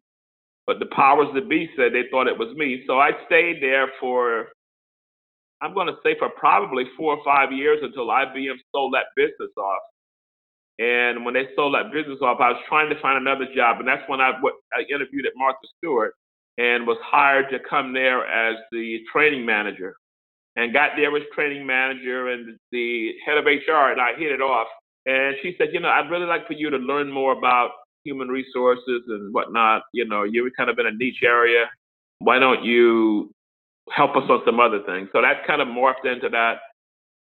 but 0.67 0.79
the 0.79 0.87
powers 0.87 1.27
that 1.35 1.49
be 1.49 1.69
said 1.75 1.93
they 1.93 2.09
thought 2.09 2.27
it 2.27 2.37
was 2.37 2.55
me. 2.55 2.83
So 2.87 2.99
I 2.99 3.11
stayed 3.27 3.61
there 3.61 3.87
for 3.99 4.47
I'm 5.61 5.73
going 5.73 5.87
to 5.87 5.95
say 6.03 6.15
for 6.19 6.29
probably 6.29 6.85
four 6.97 7.17
or 7.17 7.23
five 7.23 7.51
years 7.51 7.79
until 7.81 8.07
IBM 8.07 8.55
sold 8.71 8.93
that 8.93 9.07
business 9.15 9.51
off. 9.57 9.81
And 10.77 11.23
when 11.23 11.33
they 11.33 11.47
sold 11.55 11.73
that 11.75 11.93
business 11.93 12.19
off, 12.21 12.39
I 12.41 12.49
was 12.49 12.61
trying 12.67 12.89
to 12.89 12.99
find 13.01 13.17
another 13.17 13.45
job, 13.55 13.79
and 13.79 13.87
that's 13.87 14.03
when 14.07 14.19
I, 14.19 14.31
I 14.73 14.81
interviewed 14.93 15.25
at 15.25 15.31
Martha 15.37 15.57
Stewart 15.77 16.13
and 16.57 16.85
was 16.85 16.97
hired 17.01 17.49
to 17.51 17.59
come 17.69 17.93
there 17.93 18.27
as 18.27 18.57
the 18.71 18.99
training 19.11 19.45
manager. 19.45 19.95
And 20.57 20.71
got 20.71 20.91
there 20.95 21.15
as 21.15 21.23
training 21.33 21.65
manager, 21.65 22.29
and 22.29 22.57
the 22.71 23.11
head 23.25 23.37
of 23.37 23.45
HR 23.45 23.91
and 23.91 23.99
I 23.99 24.15
hit 24.17 24.31
it 24.31 24.41
off. 24.41 24.67
And 25.05 25.35
she 25.41 25.53
said, 25.57 25.69
you 25.73 25.81
know, 25.81 25.89
I'd 25.89 26.09
really 26.09 26.25
like 26.25 26.47
for 26.47 26.53
you 26.53 26.69
to 26.69 26.77
learn 26.77 27.11
more 27.11 27.33
about 27.37 27.71
human 28.05 28.29
resources 28.29 29.03
and 29.07 29.33
whatnot. 29.33 29.83
You 29.93 30.05
know, 30.07 30.23
you're 30.23 30.49
kind 30.51 30.69
of 30.69 30.79
in 30.79 30.85
a 30.85 30.91
niche 30.91 31.23
area. 31.23 31.65
Why 32.19 32.39
don't 32.39 32.63
you 32.63 33.31
help 33.91 34.15
us 34.15 34.23
on 34.29 34.41
some 34.45 34.59
other 34.59 34.81
things? 34.85 35.09
So 35.11 35.21
that 35.21 35.45
kind 35.45 35.61
of 35.61 35.67
morphed 35.67 36.05
into 36.05 36.29
that. 36.29 36.59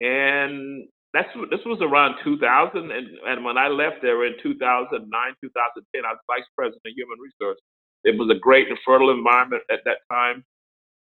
And 0.02 0.88
that's 1.14 1.30
this 1.52 1.62
was 1.66 1.80
around 1.82 2.16
2000, 2.24 2.92
and, 2.92 3.08
and 3.26 3.46
when 3.46 3.58
I 3.58 3.68
left 3.68 4.02
there 4.02 4.26
in 4.26 4.34
2009, 4.42 5.06
2010, 5.08 6.02
I 6.06 6.10
was 6.10 6.20
vice 6.28 6.50
president 6.58 6.82
of 6.86 6.94
human 6.98 7.20
resources. 7.22 7.62
It 8.04 8.18
was 8.18 8.30
a 8.36 8.40
great 8.40 8.68
and 8.68 8.78
fertile 8.86 9.12
environment 9.12 9.64
at 9.72 9.80
that 9.86 9.98
time, 10.12 10.44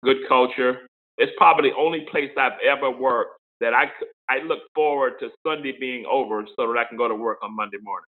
good 0.05 0.19
culture. 0.29 0.87
It's 1.17 1.33
probably 1.37 1.71
the 1.71 1.77
only 1.77 2.07
place 2.11 2.31
I've 2.39 2.61
ever 2.61 2.91
worked 2.91 3.41
that 3.61 3.73
I, 3.73 3.87
I 4.29 4.45
look 4.45 4.61
forward 4.75 5.15
to 5.21 5.31
Sunday 5.47 5.75
being 5.79 6.05
over 6.11 6.45
so 6.57 6.67
that 6.67 6.79
I 6.79 6.85
can 6.85 6.99
go 6.99 7.09
to 7.09 7.15
work 7.15 7.39
on 7.43 7.57
Monday 7.57 7.79
morning. 7.83 8.12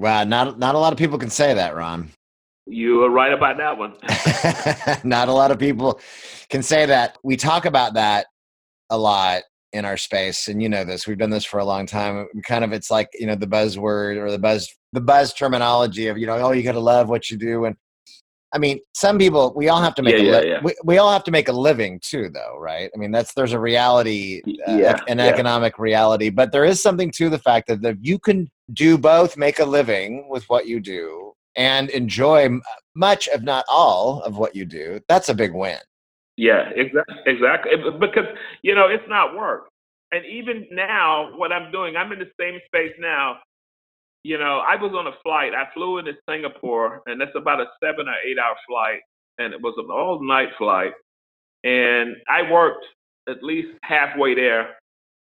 Wow, 0.00 0.24
not 0.24 0.58
not 0.58 0.74
a 0.74 0.78
lot 0.78 0.94
of 0.94 0.98
people 0.98 1.18
can 1.18 1.28
say 1.28 1.52
that, 1.52 1.76
Ron. 1.76 2.10
You 2.66 3.04
are 3.04 3.10
right 3.10 3.34
about 3.34 3.58
that 3.58 3.76
one. 3.76 3.96
not 5.04 5.28
a 5.28 5.32
lot 5.32 5.50
of 5.50 5.58
people 5.58 6.00
can 6.48 6.62
say 6.62 6.86
that. 6.86 7.18
We 7.22 7.36
talk 7.36 7.66
about 7.66 7.92
that 7.94 8.26
a 8.88 8.96
lot 8.96 9.42
in 9.74 9.84
our 9.84 9.98
space, 9.98 10.48
and 10.48 10.62
you 10.62 10.70
know 10.70 10.84
this. 10.84 11.06
We've 11.06 11.18
done 11.18 11.28
this 11.28 11.44
for 11.44 11.60
a 11.60 11.66
long 11.66 11.84
time. 11.84 12.26
Kind 12.44 12.64
of, 12.64 12.72
it's 12.72 12.90
like 12.90 13.10
you 13.12 13.26
know 13.26 13.34
the 13.34 13.46
buzzword 13.46 14.16
or 14.16 14.30
the 14.30 14.38
buzz 14.38 14.74
the 14.94 15.02
buzz 15.02 15.34
terminology 15.34 16.06
of 16.06 16.16
you 16.16 16.26
know 16.26 16.38
oh 16.38 16.52
you 16.52 16.62
got 16.62 16.72
to 16.72 16.80
love 16.80 17.10
what 17.10 17.28
you 17.28 17.36
do 17.36 17.66
and 17.66 17.76
I 18.52 18.58
mean, 18.58 18.80
some 18.94 19.18
people 19.18 19.52
we 19.54 19.68
all 19.68 19.80
have 19.80 19.94
to 19.96 20.02
make 20.02 20.16
yeah, 20.16 20.22
a 20.22 20.24
li- 20.24 20.30
yeah, 20.30 20.42
yeah. 20.42 20.60
We, 20.62 20.74
we 20.84 20.98
all 20.98 21.12
have 21.12 21.24
to 21.24 21.30
make 21.30 21.48
a 21.48 21.52
living 21.52 22.00
too, 22.00 22.28
though, 22.28 22.58
right? 22.58 22.90
I 22.94 22.98
mean, 22.98 23.12
that's 23.12 23.32
there's 23.34 23.52
a 23.52 23.60
reality, 23.60 24.42
uh, 24.66 24.94
an 25.06 25.20
economic 25.20 25.78
reality, 25.78 26.30
but 26.30 26.50
there 26.50 26.64
is 26.64 26.82
something 26.82 27.10
to 27.12 27.28
the 27.28 27.38
fact 27.38 27.68
that 27.68 27.84
if 27.84 27.96
you 28.00 28.18
can 28.18 28.50
do 28.72 28.98
both, 28.98 29.36
make 29.36 29.60
a 29.60 29.64
living 29.64 30.28
with 30.28 30.44
what 30.48 30.66
you 30.66 30.80
do, 30.80 31.32
and 31.56 31.90
enjoy 31.90 32.48
much, 32.94 33.28
if 33.28 33.42
not 33.42 33.64
all, 33.68 34.22
of 34.22 34.36
what 34.36 34.54
you 34.54 34.64
do. 34.64 35.00
That's 35.08 35.28
a 35.28 35.34
big 35.34 35.54
win. 35.54 35.78
Yeah, 36.36 36.70
exactly, 36.74 37.16
exactly. 37.26 37.72
Because 38.00 38.26
you 38.62 38.74
know 38.74 38.88
it's 38.88 39.08
not 39.08 39.36
work, 39.36 39.68
and 40.10 40.24
even 40.26 40.66
now, 40.72 41.36
what 41.36 41.52
I'm 41.52 41.70
doing, 41.70 41.96
I'm 41.96 42.10
in 42.10 42.18
the 42.18 42.30
same 42.38 42.58
space 42.66 42.94
now 42.98 43.38
you 44.24 44.38
know, 44.38 44.60
I 44.66 44.76
was 44.76 44.92
on 44.92 45.06
a 45.06 45.16
flight. 45.22 45.52
I 45.54 45.72
flew 45.74 45.98
into 45.98 46.12
Singapore, 46.28 47.02
and 47.06 47.20
that's 47.20 47.30
about 47.36 47.60
a 47.60 47.66
seven 47.82 48.08
or 48.08 48.16
eight 48.26 48.38
hour 48.38 48.56
flight, 48.68 49.00
and 49.38 49.54
it 49.54 49.60
was 49.62 49.74
an 49.78 49.90
all 49.90 50.22
night 50.22 50.48
flight. 50.58 50.92
And 51.64 52.16
I 52.28 52.50
worked 52.50 52.84
at 53.28 53.42
least 53.42 53.68
halfway 53.82 54.34
there. 54.34 54.76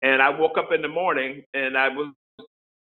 And 0.01 0.21
I 0.21 0.29
woke 0.29 0.57
up 0.57 0.69
in 0.73 0.81
the 0.81 0.89
morning, 0.89 1.43
and 1.53 1.77
I 1.77 1.89
was 1.89 2.13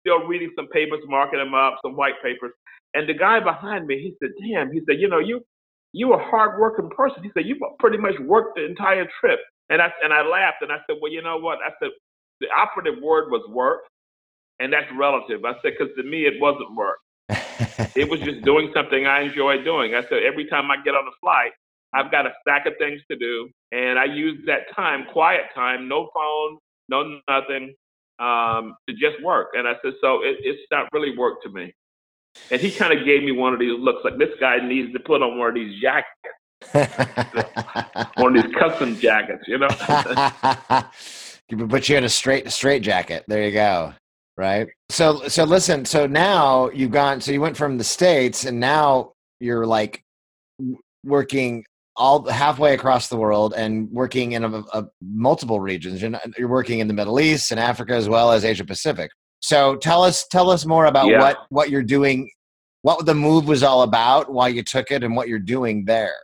still 0.01 0.25
reading 0.27 0.51
some 0.55 0.67
papers, 0.69 0.99
marking 1.07 1.39
them 1.39 1.53
up, 1.53 1.77
some 1.85 1.95
white 1.95 2.21
papers. 2.23 2.51
And 2.95 3.07
the 3.07 3.13
guy 3.13 3.39
behind 3.39 3.87
me, 3.87 3.97
he 3.99 4.15
said, 4.21 4.31
"Damn," 4.41 4.71
he 4.71 4.81
said, 4.87 4.99
"You 4.99 5.07
know, 5.09 5.19
you 5.19 5.43
you 5.93 6.13
a 6.13 6.17
hard 6.17 6.59
working 6.59 6.89
person." 6.89 7.23
He 7.23 7.31
said, 7.33 7.45
"You 7.45 7.57
pretty 7.79 7.97
much 7.97 8.19
worked 8.19 8.55
the 8.57 8.65
entire 8.65 9.07
trip." 9.19 9.39
And 9.69 9.81
I 9.81 9.91
and 10.03 10.13
I 10.13 10.23
laughed, 10.23 10.61
and 10.61 10.71
I 10.71 10.77
said, 10.87 10.97
"Well, 11.01 11.11
you 11.11 11.21
know 11.21 11.37
what?" 11.37 11.59
I 11.59 11.71
said, 11.79 11.91
"The 12.41 12.49
operative 12.51 13.01
word 13.01 13.31
was 13.31 13.47
work." 13.49 13.81
And 14.59 14.71
that's 14.71 14.87
relative. 14.97 15.43
I 15.45 15.53
said, 15.61 15.73
because 15.77 15.93
to 15.97 16.03
me, 16.03 16.25
it 16.25 16.39
wasn't 16.39 16.75
work. 16.75 16.99
it 17.95 18.09
was 18.09 18.19
just 18.21 18.43
doing 18.43 18.71
something 18.73 19.07
I 19.07 19.21
enjoy 19.21 19.63
doing. 19.63 19.95
I 19.95 20.01
said, 20.03 20.23
every 20.23 20.45
time 20.45 20.71
I 20.71 20.77
get 20.83 20.95
on 20.95 21.07
a 21.07 21.15
flight, 21.21 21.51
I've 21.93 22.11
got 22.11 22.25
a 22.25 22.31
stack 22.41 22.65
of 22.65 22.73
things 22.79 23.01
to 23.09 23.17
do, 23.17 23.49
and 23.71 23.99
I 23.99 24.05
use 24.05 24.39
that 24.47 24.61
time, 24.75 25.05
quiet 25.11 25.43
time, 25.53 25.87
no 25.87 26.09
phone, 26.13 26.57
no 26.89 27.19
nothing, 27.29 27.75
um, 28.19 28.75
to 28.87 28.95
just 28.95 29.21
work. 29.23 29.49
And 29.53 29.67
I 29.67 29.73
said, 29.83 29.93
so 30.01 30.23
it, 30.23 30.37
it's 30.39 30.61
not 30.71 30.87
really 30.91 31.15
work 31.17 31.41
to 31.43 31.49
me. 31.49 31.73
And 32.49 32.59
he 32.59 32.71
kind 32.71 32.97
of 32.97 33.05
gave 33.05 33.23
me 33.23 33.31
one 33.31 33.53
of 33.53 33.59
these 33.59 33.79
looks 33.79 34.03
like 34.03 34.17
this 34.17 34.31
guy 34.39 34.57
needs 34.57 34.91
to 34.93 34.99
put 34.99 35.21
on 35.21 35.37
one 35.37 35.49
of 35.49 35.55
these 35.55 35.79
jackets, 35.79 36.73
one 38.17 38.35
of 38.35 38.43
these 38.43 38.55
custom 38.55 38.99
jackets, 38.99 39.43
you 39.47 39.59
know. 39.59 39.67
put 41.69 41.89
you 41.89 41.97
in 41.97 42.03
a 42.03 42.09
straight 42.09 42.51
straight 42.51 42.81
jacket. 42.81 43.23
There 43.27 43.43
you 43.43 43.51
go 43.51 43.93
right? 44.37 44.67
So 44.89 45.27
so 45.27 45.43
listen 45.43 45.85
so 45.85 46.07
now 46.07 46.69
you've 46.69 46.91
gone 46.91 47.21
so 47.21 47.31
you 47.31 47.41
went 47.41 47.57
from 47.57 47.77
the 47.77 47.83
states 47.83 48.45
and 48.45 48.59
now 48.59 49.13
you're 49.39 49.65
like 49.65 50.03
working 51.03 51.63
all 51.95 52.27
halfway 52.27 52.73
across 52.73 53.07
the 53.07 53.17
world 53.17 53.53
and 53.55 53.89
working 53.91 54.31
in 54.31 54.43
a, 54.43 54.63
a, 54.73 54.85
multiple 55.01 55.59
regions. 55.59 56.01
You're, 56.01 56.09
not, 56.09 56.23
you're 56.37 56.47
working 56.47 56.79
in 56.79 56.87
the 56.87 56.93
middle 56.93 57.19
east 57.19 57.51
and 57.51 57.59
africa 57.59 57.93
as 57.93 58.09
well 58.09 58.31
as 58.31 58.43
asia 58.45 58.65
pacific. 58.65 59.11
So 59.41 59.75
tell 59.75 60.03
us 60.03 60.25
tell 60.31 60.49
us 60.49 60.65
more 60.65 60.85
about 60.85 61.07
yeah. 61.07 61.19
what 61.19 61.37
what 61.49 61.69
you're 61.69 61.83
doing 61.83 62.29
what 62.81 63.05
the 63.05 63.15
move 63.15 63.47
was 63.47 63.63
all 63.63 63.83
about 63.83 64.31
why 64.31 64.49
you 64.49 64.63
took 64.63 64.91
it 64.91 65.03
and 65.03 65.15
what 65.15 65.27
you're 65.27 65.39
doing 65.39 65.85
there. 65.85 66.15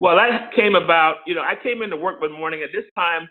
Well 0.00 0.16
that 0.16 0.52
came 0.54 0.74
about 0.74 1.16
you 1.26 1.34
know 1.34 1.42
i 1.42 1.54
came 1.62 1.82
into 1.82 1.96
work 1.96 2.20
one 2.20 2.32
morning. 2.32 2.62
At 2.62 2.70
this 2.74 2.84
time 2.96 3.28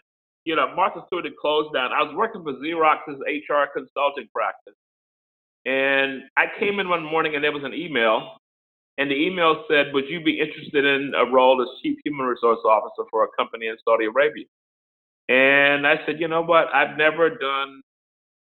you 0.48 0.56
know, 0.56 0.74
Martha 0.76 1.04
Stewart 1.08 1.26
had 1.26 1.36
closed 1.36 1.74
down. 1.74 1.92
I 1.92 2.02
was 2.02 2.16
working 2.16 2.42
for 2.42 2.54
Xerox's 2.54 3.20
HR 3.20 3.68
consulting 3.76 4.30
practice. 4.34 4.80
And 5.66 6.24
I 6.38 6.46
came 6.58 6.80
in 6.80 6.88
one 6.88 7.04
morning 7.04 7.36
and 7.36 7.44
there 7.44 7.52
was 7.52 7.66
an 7.66 7.74
email. 7.74 8.38
And 8.98 9.12
the 9.12 9.16
email 9.16 9.66
said, 9.70 9.88
Would 9.94 10.06
you 10.08 10.24
be 10.24 10.40
interested 10.40 10.86
in 10.86 11.12
a 11.16 11.30
role 11.30 11.62
as 11.62 11.68
Chief 11.84 11.98
Human 12.06 12.26
Resource 12.26 12.60
Officer 12.66 13.04
for 13.12 13.26
a 13.26 13.28
company 13.38 13.68
in 13.68 13.76
Saudi 13.84 14.06
Arabia? 14.06 14.46
And 15.28 15.86
I 15.86 15.96
said, 16.06 16.20
You 16.20 16.30
know 16.30 16.42
what? 16.42 16.68
I've 16.74 16.98
never 16.98 17.30
done 17.30 17.82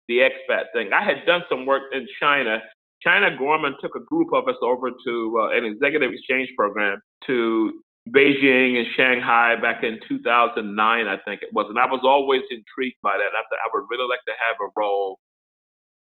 the 0.08 0.18
expat 0.18 0.64
thing. 0.74 0.90
I 0.92 1.02
had 1.02 1.24
done 1.26 1.42
some 1.48 1.64
work 1.64 1.84
in 1.94 2.06
China 2.20 2.60
China 3.02 3.36
Gorman 3.36 3.74
took 3.80 3.94
a 3.94 4.00
group 4.00 4.32
of 4.32 4.48
us 4.48 4.56
over 4.62 4.90
to 4.90 5.38
uh, 5.38 5.56
an 5.56 5.64
executive 5.64 6.12
exchange 6.12 6.48
program 6.56 7.00
to 7.26 7.80
Beijing 8.10 8.78
and 8.78 8.86
Shanghai 8.96 9.56
back 9.60 9.82
in 9.82 9.98
2009, 10.08 11.06
I 11.06 11.16
think 11.24 11.42
it 11.42 11.52
was. 11.52 11.66
And 11.68 11.78
I 11.78 11.86
was 11.86 12.02
always 12.04 12.42
intrigued 12.50 13.00
by 13.02 13.16
that. 13.16 13.34
I 13.34 13.42
thought 13.50 13.64
I 13.64 13.70
would 13.74 13.86
really 13.90 14.08
like 14.08 14.22
to 14.26 14.34
have 14.48 14.56
a 14.62 14.70
role 14.76 15.18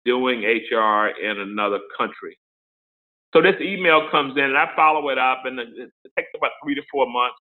doing 0.04 0.42
HR 0.42 1.08
in 1.20 1.40
another 1.40 1.80
country. 1.98 2.38
So 3.34 3.42
this 3.42 3.60
email 3.60 4.08
comes 4.10 4.36
in, 4.36 4.44
and 4.44 4.56
I 4.56 4.70
follow 4.76 5.08
it 5.10 5.18
up, 5.18 5.42
and 5.44 5.58
it 5.58 5.90
takes 6.16 6.30
about 6.36 6.52
three 6.62 6.74
to 6.76 6.82
four 6.90 7.06
months. 7.10 7.36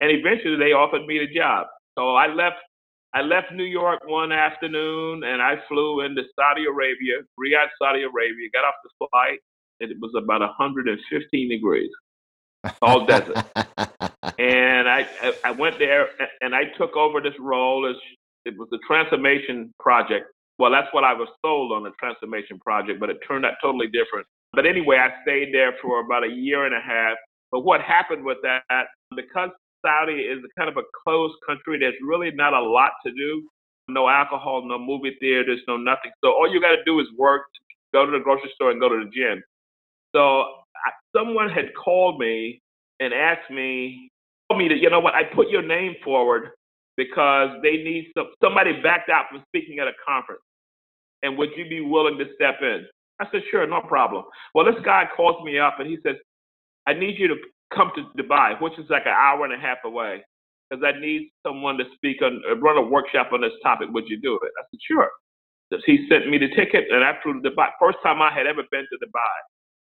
And 0.00 0.10
eventually, 0.10 0.56
they 0.56 0.72
offered 0.72 1.06
me 1.06 1.18
the 1.18 1.32
job. 1.32 1.66
So 1.96 2.16
I 2.16 2.26
left. 2.26 2.56
I 3.14 3.22
left 3.22 3.52
New 3.52 3.64
York 3.64 4.00
one 4.04 4.32
afternoon, 4.32 5.24
and 5.24 5.40
I 5.40 5.54
flew 5.66 6.02
into 6.02 6.22
Saudi 6.38 6.66
Arabia, 6.66 7.24
Riyadh, 7.40 7.68
Saudi 7.80 8.02
Arabia. 8.02 8.50
Got 8.52 8.66
off 8.66 8.74
the 8.84 8.90
flight, 9.10 9.38
and 9.80 9.90
it 9.90 9.96
was 9.98 10.12
about 10.14 10.40
115 10.40 11.48
degrees, 11.48 11.90
all 12.82 13.06
desert. 13.06 13.38
And 14.38 14.88
I, 14.88 15.06
I 15.44 15.50
went 15.52 15.78
there, 15.78 16.08
and 16.40 16.54
I 16.54 16.64
took 16.76 16.96
over 16.96 17.20
this 17.20 17.34
role 17.38 17.86
as 17.88 17.96
it 18.44 18.56
was 18.58 18.68
a 18.72 18.78
transformation 18.86 19.72
project. 19.80 20.26
Well, 20.58 20.70
that's 20.70 20.88
what 20.92 21.04
I 21.04 21.12
was 21.12 21.28
sold 21.44 21.72
on 21.72 21.84
the 21.84 21.90
transformation 22.00 22.58
project, 22.58 22.98
but 22.98 23.10
it 23.10 23.18
turned 23.26 23.46
out 23.46 23.54
totally 23.62 23.86
different. 23.86 24.26
But 24.52 24.66
anyway, 24.66 24.96
I 24.96 25.10
stayed 25.22 25.54
there 25.54 25.74
for 25.80 26.00
about 26.00 26.24
a 26.24 26.30
year 26.30 26.64
and 26.66 26.74
a 26.74 26.80
half. 26.80 27.16
But 27.52 27.60
what 27.60 27.80
happened 27.80 28.24
with 28.24 28.38
that, 28.42 28.86
because 29.14 29.50
Saudi 29.84 30.22
is 30.22 30.40
kind 30.58 30.68
of 30.68 30.76
a 30.76 30.82
closed 31.04 31.36
country, 31.46 31.78
there's 31.78 31.94
really 32.02 32.30
not 32.32 32.54
a 32.54 32.60
lot 32.60 32.92
to 33.06 33.12
do. 33.12 33.48
No 33.88 34.08
alcohol, 34.08 34.66
no 34.66 34.78
movie 34.78 35.16
theaters, 35.20 35.60
no 35.66 35.76
nothing. 35.76 36.10
So 36.22 36.30
all 36.30 36.52
you 36.52 36.60
got 36.60 36.76
to 36.76 36.84
do 36.84 37.00
is 37.00 37.06
work, 37.16 37.42
go 37.94 38.04
to 38.04 38.12
the 38.12 38.18
grocery 38.18 38.50
store, 38.54 38.70
and 38.70 38.80
go 38.80 38.88
to 38.88 39.04
the 39.04 39.10
gym. 39.10 39.42
So 40.14 40.40
I, 40.40 40.90
someone 41.16 41.48
had 41.48 41.74
called 41.74 42.18
me 42.18 42.60
and 43.00 43.14
asked 43.14 43.50
me, 43.50 44.10
told 44.50 44.58
me 44.58 44.68
that 44.68 44.78
you 44.78 44.90
know 44.90 45.00
what, 45.00 45.14
I 45.14 45.24
put 45.24 45.48
your 45.48 45.62
name 45.62 45.94
forward 46.04 46.50
because 46.96 47.50
they 47.62 47.76
need 47.78 48.10
some, 48.16 48.28
somebody 48.42 48.80
backed 48.82 49.10
out 49.10 49.26
from 49.30 49.42
speaking 49.48 49.78
at 49.78 49.86
a 49.88 49.92
conference, 50.06 50.42
and 51.22 51.38
would 51.38 51.50
you 51.56 51.68
be 51.68 51.80
willing 51.80 52.18
to 52.18 52.24
step 52.34 52.56
in? 52.62 52.86
I 53.20 53.26
said, 53.32 53.42
sure, 53.50 53.66
no 53.66 53.80
problem. 53.80 54.24
Well, 54.54 54.64
this 54.64 54.80
guy 54.84 55.04
calls 55.16 55.44
me 55.44 55.58
up 55.58 55.80
and 55.80 55.88
he 55.88 55.98
says, 56.04 56.16
I 56.86 56.94
need 56.94 57.18
you 57.18 57.28
to 57.28 57.36
come 57.74 57.90
to 57.96 58.22
Dubai, 58.22 58.60
which 58.60 58.78
is 58.78 58.86
like 58.88 59.06
an 59.06 59.12
hour 59.12 59.44
and 59.44 59.52
a 59.52 59.58
half 59.58 59.78
away, 59.84 60.24
because 60.70 60.84
I 60.84 60.98
need 60.98 61.30
someone 61.44 61.76
to 61.78 61.84
speak 61.94 62.22
on, 62.22 62.40
uh, 62.50 62.56
run 62.56 62.78
a 62.78 62.82
workshop 62.82 63.30
on 63.32 63.40
this 63.40 63.52
topic. 63.62 63.88
Would 63.90 64.08
you 64.08 64.20
do 64.20 64.34
it? 64.34 64.52
I 64.58 64.62
said, 64.70 64.80
sure. 64.86 65.10
He 65.84 66.06
sent 66.08 66.30
me 66.30 66.38
the 66.38 66.48
ticket, 66.56 66.86
and 66.90 67.04
I 67.04 67.18
flew 67.22 67.42
to 67.42 67.50
Dubai. 67.50 67.68
First 67.78 67.98
time 68.02 68.22
I 68.22 68.32
had 68.32 68.46
ever 68.46 68.62
been 68.70 68.86
to 68.90 69.06
Dubai, 69.06 69.36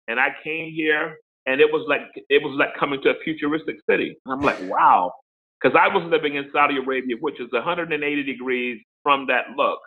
and 0.10 0.20
I 0.20 0.30
came 0.44 0.74
here, 0.74 1.18
and 1.50 1.60
it 1.60 1.72
was 1.72 1.84
like 1.90 2.02
it 2.30 2.44
was 2.44 2.56
like 2.60 2.78
coming 2.80 3.02
to 3.02 3.10
a 3.10 3.14
futuristic 3.24 3.78
city. 3.90 4.16
I'm 4.28 4.42
like, 4.42 4.62
wow, 4.70 5.14
because 5.60 5.76
I 5.76 5.88
was 5.88 6.04
living 6.12 6.36
in 6.36 6.46
Saudi 6.54 6.78
Arabia, 6.78 7.16
which 7.20 7.40
is 7.42 7.48
180 7.52 8.24
degrees 8.24 8.80
from 9.02 9.26
that 9.28 9.58
look, 9.58 9.80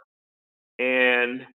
and 0.80 1.46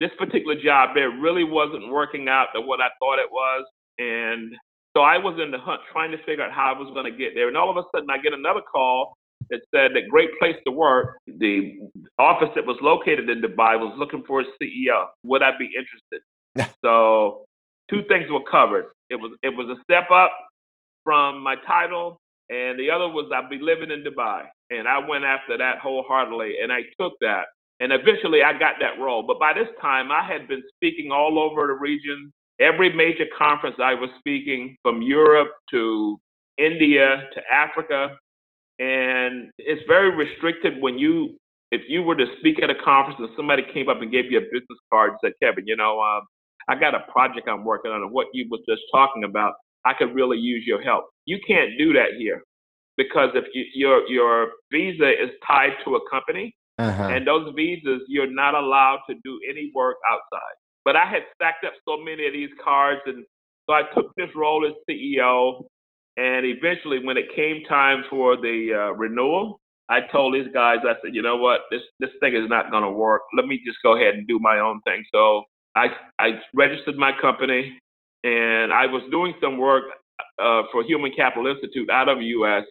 this 0.00 0.10
particular 0.18 0.56
job 0.60 0.90
there 0.94 1.10
really 1.10 1.44
wasn't 1.44 1.88
working 1.92 2.28
out 2.28 2.48
to 2.54 2.60
what 2.60 2.80
I 2.80 2.88
thought 2.98 3.20
it 3.20 3.30
was. 3.30 3.64
And 3.98 4.52
so 4.96 5.02
I 5.02 5.16
was 5.16 5.38
in 5.40 5.52
the 5.52 5.58
hunt 5.58 5.80
trying 5.92 6.10
to 6.10 6.18
figure 6.26 6.42
out 6.42 6.52
how 6.52 6.74
I 6.74 6.78
was 6.78 6.92
going 6.92 7.10
to 7.10 7.16
get 7.16 7.34
there. 7.34 7.46
And 7.46 7.56
all 7.56 7.70
of 7.70 7.76
a 7.76 7.84
sudden 7.94 8.10
I 8.10 8.18
get 8.18 8.32
another 8.32 8.60
call 8.60 9.14
that 9.50 9.60
said 9.72 9.92
that 9.94 10.08
great 10.10 10.30
place 10.40 10.56
to 10.66 10.72
work. 10.72 11.18
The 11.26 11.78
office 12.18 12.48
that 12.56 12.66
was 12.66 12.76
located 12.82 13.30
in 13.30 13.40
Dubai 13.40 13.78
was 13.78 13.94
looking 13.96 14.24
for 14.26 14.40
a 14.40 14.44
CEO. 14.60 15.06
Would 15.24 15.42
I 15.42 15.52
be 15.56 15.70
interested? 15.70 16.74
so 16.84 17.44
two 17.88 18.02
things 18.08 18.26
were 18.28 18.42
covered. 18.50 18.86
It 19.12 19.16
was 19.20 19.32
it 19.44 19.50
was 19.50 19.68
a 19.70 19.82
step 19.84 20.10
up 20.12 20.32
from 21.04 21.42
my 21.42 21.56
title, 21.66 22.20
and 22.50 22.78
the 22.80 22.90
other 22.90 23.08
was 23.08 23.30
I'd 23.34 23.50
be 23.50 23.60
living 23.60 23.92
in 23.92 24.04
Dubai. 24.04 24.44
And 24.70 24.88
I 24.88 24.98
went 25.06 25.24
after 25.24 25.58
that 25.58 25.80
wholeheartedly, 25.80 26.56
and 26.62 26.72
I 26.72 26.82
took 27.00 27.14
that. 27.22 27.46
And 27.80 27.92
eventually 27.92 28.42
I 28.42 28.52
got 28.58 28.76
that 28.80 29.00
role. 29.00 29.24
But 29.26 29.40
by 29.40 29.52
this 29.54 29.68
time, 29.82 30.12
I 30.12 30.24
had 30.26 30.48
been 30.48 30.62
speaking 30.76 31.12
all 31.12 31.38
over 31.38 31.66
the 31.68 31.74
region. 31.74 32.32
Every 32.60 32.92
major 32.94 33.26
conference 33.36 33.76
I 33.82 33.94
was 33.94 34.10
speaking 34.20 34.76
from 34.82 35.02
Europe 35.02 35.50
to 35.72 36.18
India 36.58 37.28
to 37.34 37.42
Africa. 37.52 38.16
And 38.80 39.50
it's 39.58 39.82
very 39.88 40.14
restricted 40.14 40.80
when 40.82 40.98
you, 40.98 41.36
if 41.72 41.82
you 41.88 42.02
were 42.02 42.16
to 42.16 42.26
speak 42.40 42.62
at 42.62 42.70
a 42.70 42.76
conference 42.76 43.20
and 43.20 43.30
somebody 43.36 43.64
came 43.74 43.88
up 43.88 44.02
and 44.02 44.12
gave 44.12 44.30
you 44.32 44.38
a 44.38 44.42
business 44.42 44.80
card 44.92 45.12
and 45.12 45.18
said, 45.24 45.32
Kevin, 45.42 45.66
you 45.66 45.76
know, 45.76 46.00
um, 46.00 46.22
I 46.68 46.74
got 46.78 46.94
a 46.94 47.00
project 47.10 47.48
I'm 47.48 47.64
working 47.64 47.90
on 47.90 48.02
and 48.02 48.12
what 48.12 48.28
you 48.32 48.46
were 48.50 48.58
just 48.68 48.82
talking 48.92 49.24
about, 49.24 49.54
I 49.84 49.94
could 49.94 50.14
really 50.14 50.38
use 50.38 50.64
your 50.66 50.80
help. 50.80 51.06
You 51.24 51.38
can't 51.46 51.70
do 51.78 51.92
that 51.94 52.14
here 52.18 52.42
because 52.96 53.30
if 53.34 53.44
you, 53.54 53.64
your 53.74 54.08
your 54.08 54.50
visa 54.70 55.10
is 55.10 55.30
tied 55.46 55.72
to 55.84 55.96
a 55.96 56.10
company, 56.10 56.54
uh-huh. 56.78 57.08
And 57.10 57.26
those 57.26 57.52
visas, 57.54 58.02
you're 58.08 58.32
not 58.32 58.54
allowed 58.54 59.00
to 59.08 59.14
do 59.22 59.38
any 59.48 59.70
work 59.74 59.96
outside. 60.10 60.56
But 60.84 60.96
I 60.96 61.04
had 61.04 61.22
stacked 61.34 61.64
up 61.64 61.74
so 61.86 61.96
many 62.02 62.26
of 62.26 62.32
these 62.32 62.50
cards, 62.62 63.02
and 63.06 63.24
so 63.68 63.74
I 63.74 63.82
took 63.94 64.14
this 64.16 64.30
role 64.34 64.66
as 64.66 64.72
CEO. 64.88 65.64
And 66.16 66.44
eventually, 66.44 67.04
when 67.04 67.16
it 67.16 67.34
came 67.36 67.62
time 67.68 68.04
for 68.10 68.36
the 68.36 68.72
uh, 68.74 68.92
renewal, 68.94 69.60
I 69.88 70.00
told 70.10 70.34
these 70.34 70.52
guys, 70.52 70.78
I 70.82 70.94
said, 71.02 71.14
you 71.14 71.22
know 71.22 71.36
what, 71.36 71.60
this 71.70 71.82
this 72.00 72.10
thing 72.20 72.34
is 72.34 72.48
not 72.48 72.70
going 72.70 72.82
to 72.82 72.90
work. 72.90 73.22
Let 73.36 73.46
me 73.46 73.60
just 73.64 73.78
go 73.82 73.96
ahead 73.96 74.14
and 74.14 74.26
do 74.26 74.38
my 74.38 74.58
own 74.58 74.80
thing. 74.82 75.04
So 75.12 75.44
I 75.76 75.88
I 76.18 76.40
registered 76.54 76.96
my 76.96 77.12
company, 77.20 77.78
and 78.24 78.72
I 78.72 78.86
was 78.86 79.02
doing 79.10 79.34
some 79.40 79.58
work 79.58 79.84
uh, 80.38 80.62
for 80.72 80.82
Human 80.84 81.12
Capital 81.14 81.46
Institute 81.46 81.90
out 81.90 82.08
of 82.08 82.18
the 82.18 82.26
U.S 82.26 82.64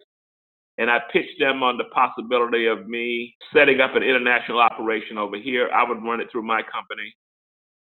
and 0.78 0.90
I 0.90 0.98
pitched 1.12 1.38
them 1.38 1.62
on 1.62 1.76
the 1.76 1.84
possibility 1.84 2.66
of 2.66 2.88
me 2.88 3.34
setting 3.52 3.80
up 3.80 3.94
an 3.94 4.02
international 4.02 4.60
operation 4.60 5.18
over 5.18 5.36
here. 5.36 5.68
I 5.74 5.88
would 5.88 6.02
run 6.02 6.20
it 6.20 6.28
through 6.32 6.42
my 6.42 6.62
company, 6.62 7.14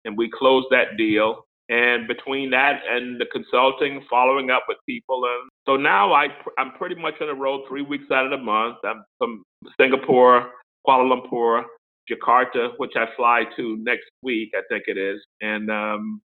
and 0.06 0.18
we 0.18 0.30
closed 0.30 0.68
that 0.72 0.98
deal. 0.98 1.46
And 1.70 2.06
between 2.06 2.50
that 2.52 2.82
and 2.90 3.20
the 3.20 3.26
consulting, 3.28 4.04
following 4.10 4.50
up 4.50 4.64
with 4.68 4.78
people, 4.86 5.24
and 5.24 5.50
so 5.66 5.78
now 5.78 6.12
I 6.12 6.28
I'm 6.58 6.74
pretty 6.74 6.96
much 6.96 7.14
on 7.22 7.28
the 7.28 7.34
road 7.34 7.62
three 7.68 7.82
weeks 7.82 8.12
out 8.12 8.26
of 8.26 8.32
the 8.32 8.44
month. 8.44 8.78
I'm 8.84 9.06
from 9.18 9.44
Singapore, 9.80 10.52
Kuala 10.86 11.10
Lumpur, 11.10 11.64
Jakarta, 12.12 12.72
which 12.78 12.92
I 12.96 13.06
fly 13.16 13.44
to 13.56 13.78
next 13.82 14.10
week, 14.22 14.52
I 14.56 14.62
think 14.70 14.84
it 14.88 14.98
is, 14.98 15.22
and 15.42 15.70
um, 15.72 16.22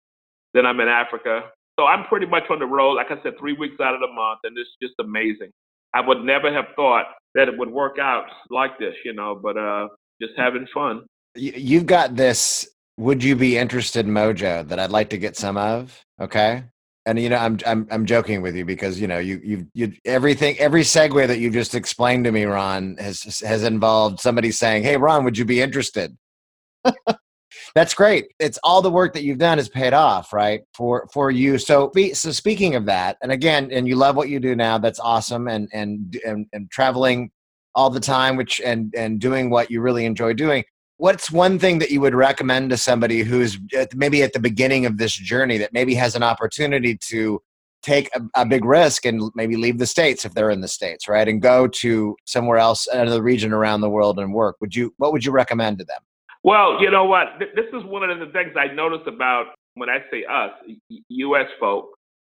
then 0.54 0.66
I'm 0.66 0.80
in 0.80 0.88
Africa. 0.88 1.50
So 1.78 1.86
I'm 1.86 2.04
pretty 2.06 2.26
much 2.26 2.44
on 2.50 2.58
the 2.58 2.66
road, 2.66 2.94
like 2.94 3.10
I 3.10 3.22
said, 3.22 3.34
three 3.38 3.52
weeks 3.52 3.76
out 3.80 3.94
of 3.94 4.00
the 4.00 4.08
month, 4.08 4.40
and 4.44 4.56
it's 4.56 4.70
just 4.82 4.94
amazing. 4.98 5.50
I 5.94 6.00
would 6.00 6.24
never 6.24 6.52
have 6.52 6.66
thought 6.74 7.06
that 7.34 7.48
it 7.48 7.58
would 7.58 7.70
work 7.70 7.98
out 7.98 8.26
like 8.50 8.78
this, 8.78 8.94
you 9.04 9.12
know, 9.12 9.38
but 9.40 9.56
uh, 9.56 9.88
just 10.20 10.32
having 10.36 10.66
fun. 10.72 11.04
You've 11.34 11.86
got 11.86 12.16
this 12.16 12.66
would 12.98 13.22
you 13.22 13.36
be 13.36 13.58
interested 13.58 14.06
mojo 14.06 14.66
that 14.68 14.78
I'd 14.78 14.90
like 14.90 15.10
to 15.10 15.18
get 15.18 15.36
some 15.36 15.56
of, 15.56 16.04
okay? 16.20 16.64
And 17.06 17.20
you 17.20 17.28
know, 17.28 17.36
I'm 17.36 17.58
I'm 17.64 17.86
I'm 17.90 18.04
joking 18.04 18.42
with 18.42 18.56
you 18.56 18.64
because 18.64 19.00
you 19.00 19.06
know 19.06 19.18
you 19.18 19.40
you 19.42 19.66
you 19.74 19.92
everything 20.04 20.58
every 20.58 20.82
segue 20.82 21.26
that 21.28 21.38
you 21.38 21.50
just 21.50 21.76
explained 21.76 22.24
to 22.24 22.32
me, 22.32 22.44
Ron, 22.44 22.96
has 22.98 23.40
has 23.40 23.62
involved 23.62 24.18
somebody 24.18 24.50
saying, 24.50 24.82
"Hey, 24.82 24.96
Ron, 24.96 25.24
would 25.24 25.38
you 25.38 25.44
be 25.44 25.60
interested?" 25.60 26.16
that's 27.74 27.94
great. 27.94 28.32
It's 28.38 28.58
all 28.64 28.82
the 28.82 28.90
work 28.90 29.14
that 29.14 29.22
you've 29.22 29.38
done 29.38 29.58
has 29.58 29.68
paid 29.68 29.92
off, 29.92 30.32
right? 30.32 30.62
For 30.74 31.08
for 31.12 31.30
you. 31.30 31.58
So 31.58 31.92
so 32.12 32.32
speaking 32.32 32.74
of 32.74 32.86
that, 32.86 33.18
and 33.22 33.30
again, 33.30 33.70
and 33.70 33.86
you 33.86 33.96
love 33.96 34.16
what 34.16 34.28
you 34.28 34.40
do 34.40 34.56
now. 34.56 34.78
That's 34.78 34.98
awesome. 34.98 35.46
And 35.46 35.68
and 35.72 36.18
and, 36.26 36.46
and 36.52 36.70
traveling 36.70 37.30
all 37.74 37.90
the 37.90 38.00
time, 38.00 38.36
which 38.36 38.60
and 38.64 38.92
and 38.96 39.20
doing 39.20 39.50
what 39.50 39.70
you 39.70 39.80
really 39.80 40.06
enjoy 40.06 40.32
doing. 40.32 40.64
What's 40.98 41.30
one 41.30 41.58
thing 41.58 41.78
that 41.80 41.90
you 41.90 42.00
would 42.00 42.14
recommend 42.14 42.70
to 42.70 42.76
somebody 42.76 43.22
who's 43.22 43.58
maybe 43.94 44.22
at 44.22 44.32
the 44.32 44.40
beginning 44.40 44.86
of 44.86 44.98
this 44.98 45.14
journey 45.14 45.58
that 45.58 45.72
maybe 45.72 45.94
has 45.94 46.14
an 46.16 46.22
opportunity 46.22 46.96
to 46.96 47.42
take 47.82 48.08
a, 48.14 48.22
a, 48.34 48.46
big 48.46 48.64
risk 48.64 49.04
and 49.04 49.30
maybe 49.34 49.54
leave 49.54 49.78
the 49.78 49.86
states 49.86 50.24
if 50.24 50.32
they're 50.32 50.50
in 50.50 50.62
the 50.62 50.66
states 50.66 51.06
right 51.06 51.28
and 51.28 51.42
go 51.42 51.68
to 51.68 52.16
somewhere 52.24 52.56
else 52.56 52.88
another 52.88 53.22
region 53.22 53.52
around 53.52 53.82
the 53.82 53.90
world 53.90 54.18
and 54.18 54.32
work 54.32 54.56
would 54.60 54.74
you 54.74 54.92
what 54.96 55.12
would 55.12 55.24
you 55.24 55.30
recommend 55.30 55.78
to 55.78 55.84
them 55.84 56.00
well, 56.46 56.80
you 56.80 56.92
know 56.92 57.04
what? 57.06 57.40
This 57.40 57.66
is 57.72 57.82
one 57.86 58.08
of 58.08 58.20
the 58.20 58.26
things 58.26 58.52
I 58.56 58.72
notice 58.72 59.04
about 59.08 59.46
when 59.74 59.88
I 59.88 59.98
say 60.12 60.24
us, 60.30 60.52
U.S. 61.08 61.46
folk, 61.58 61.88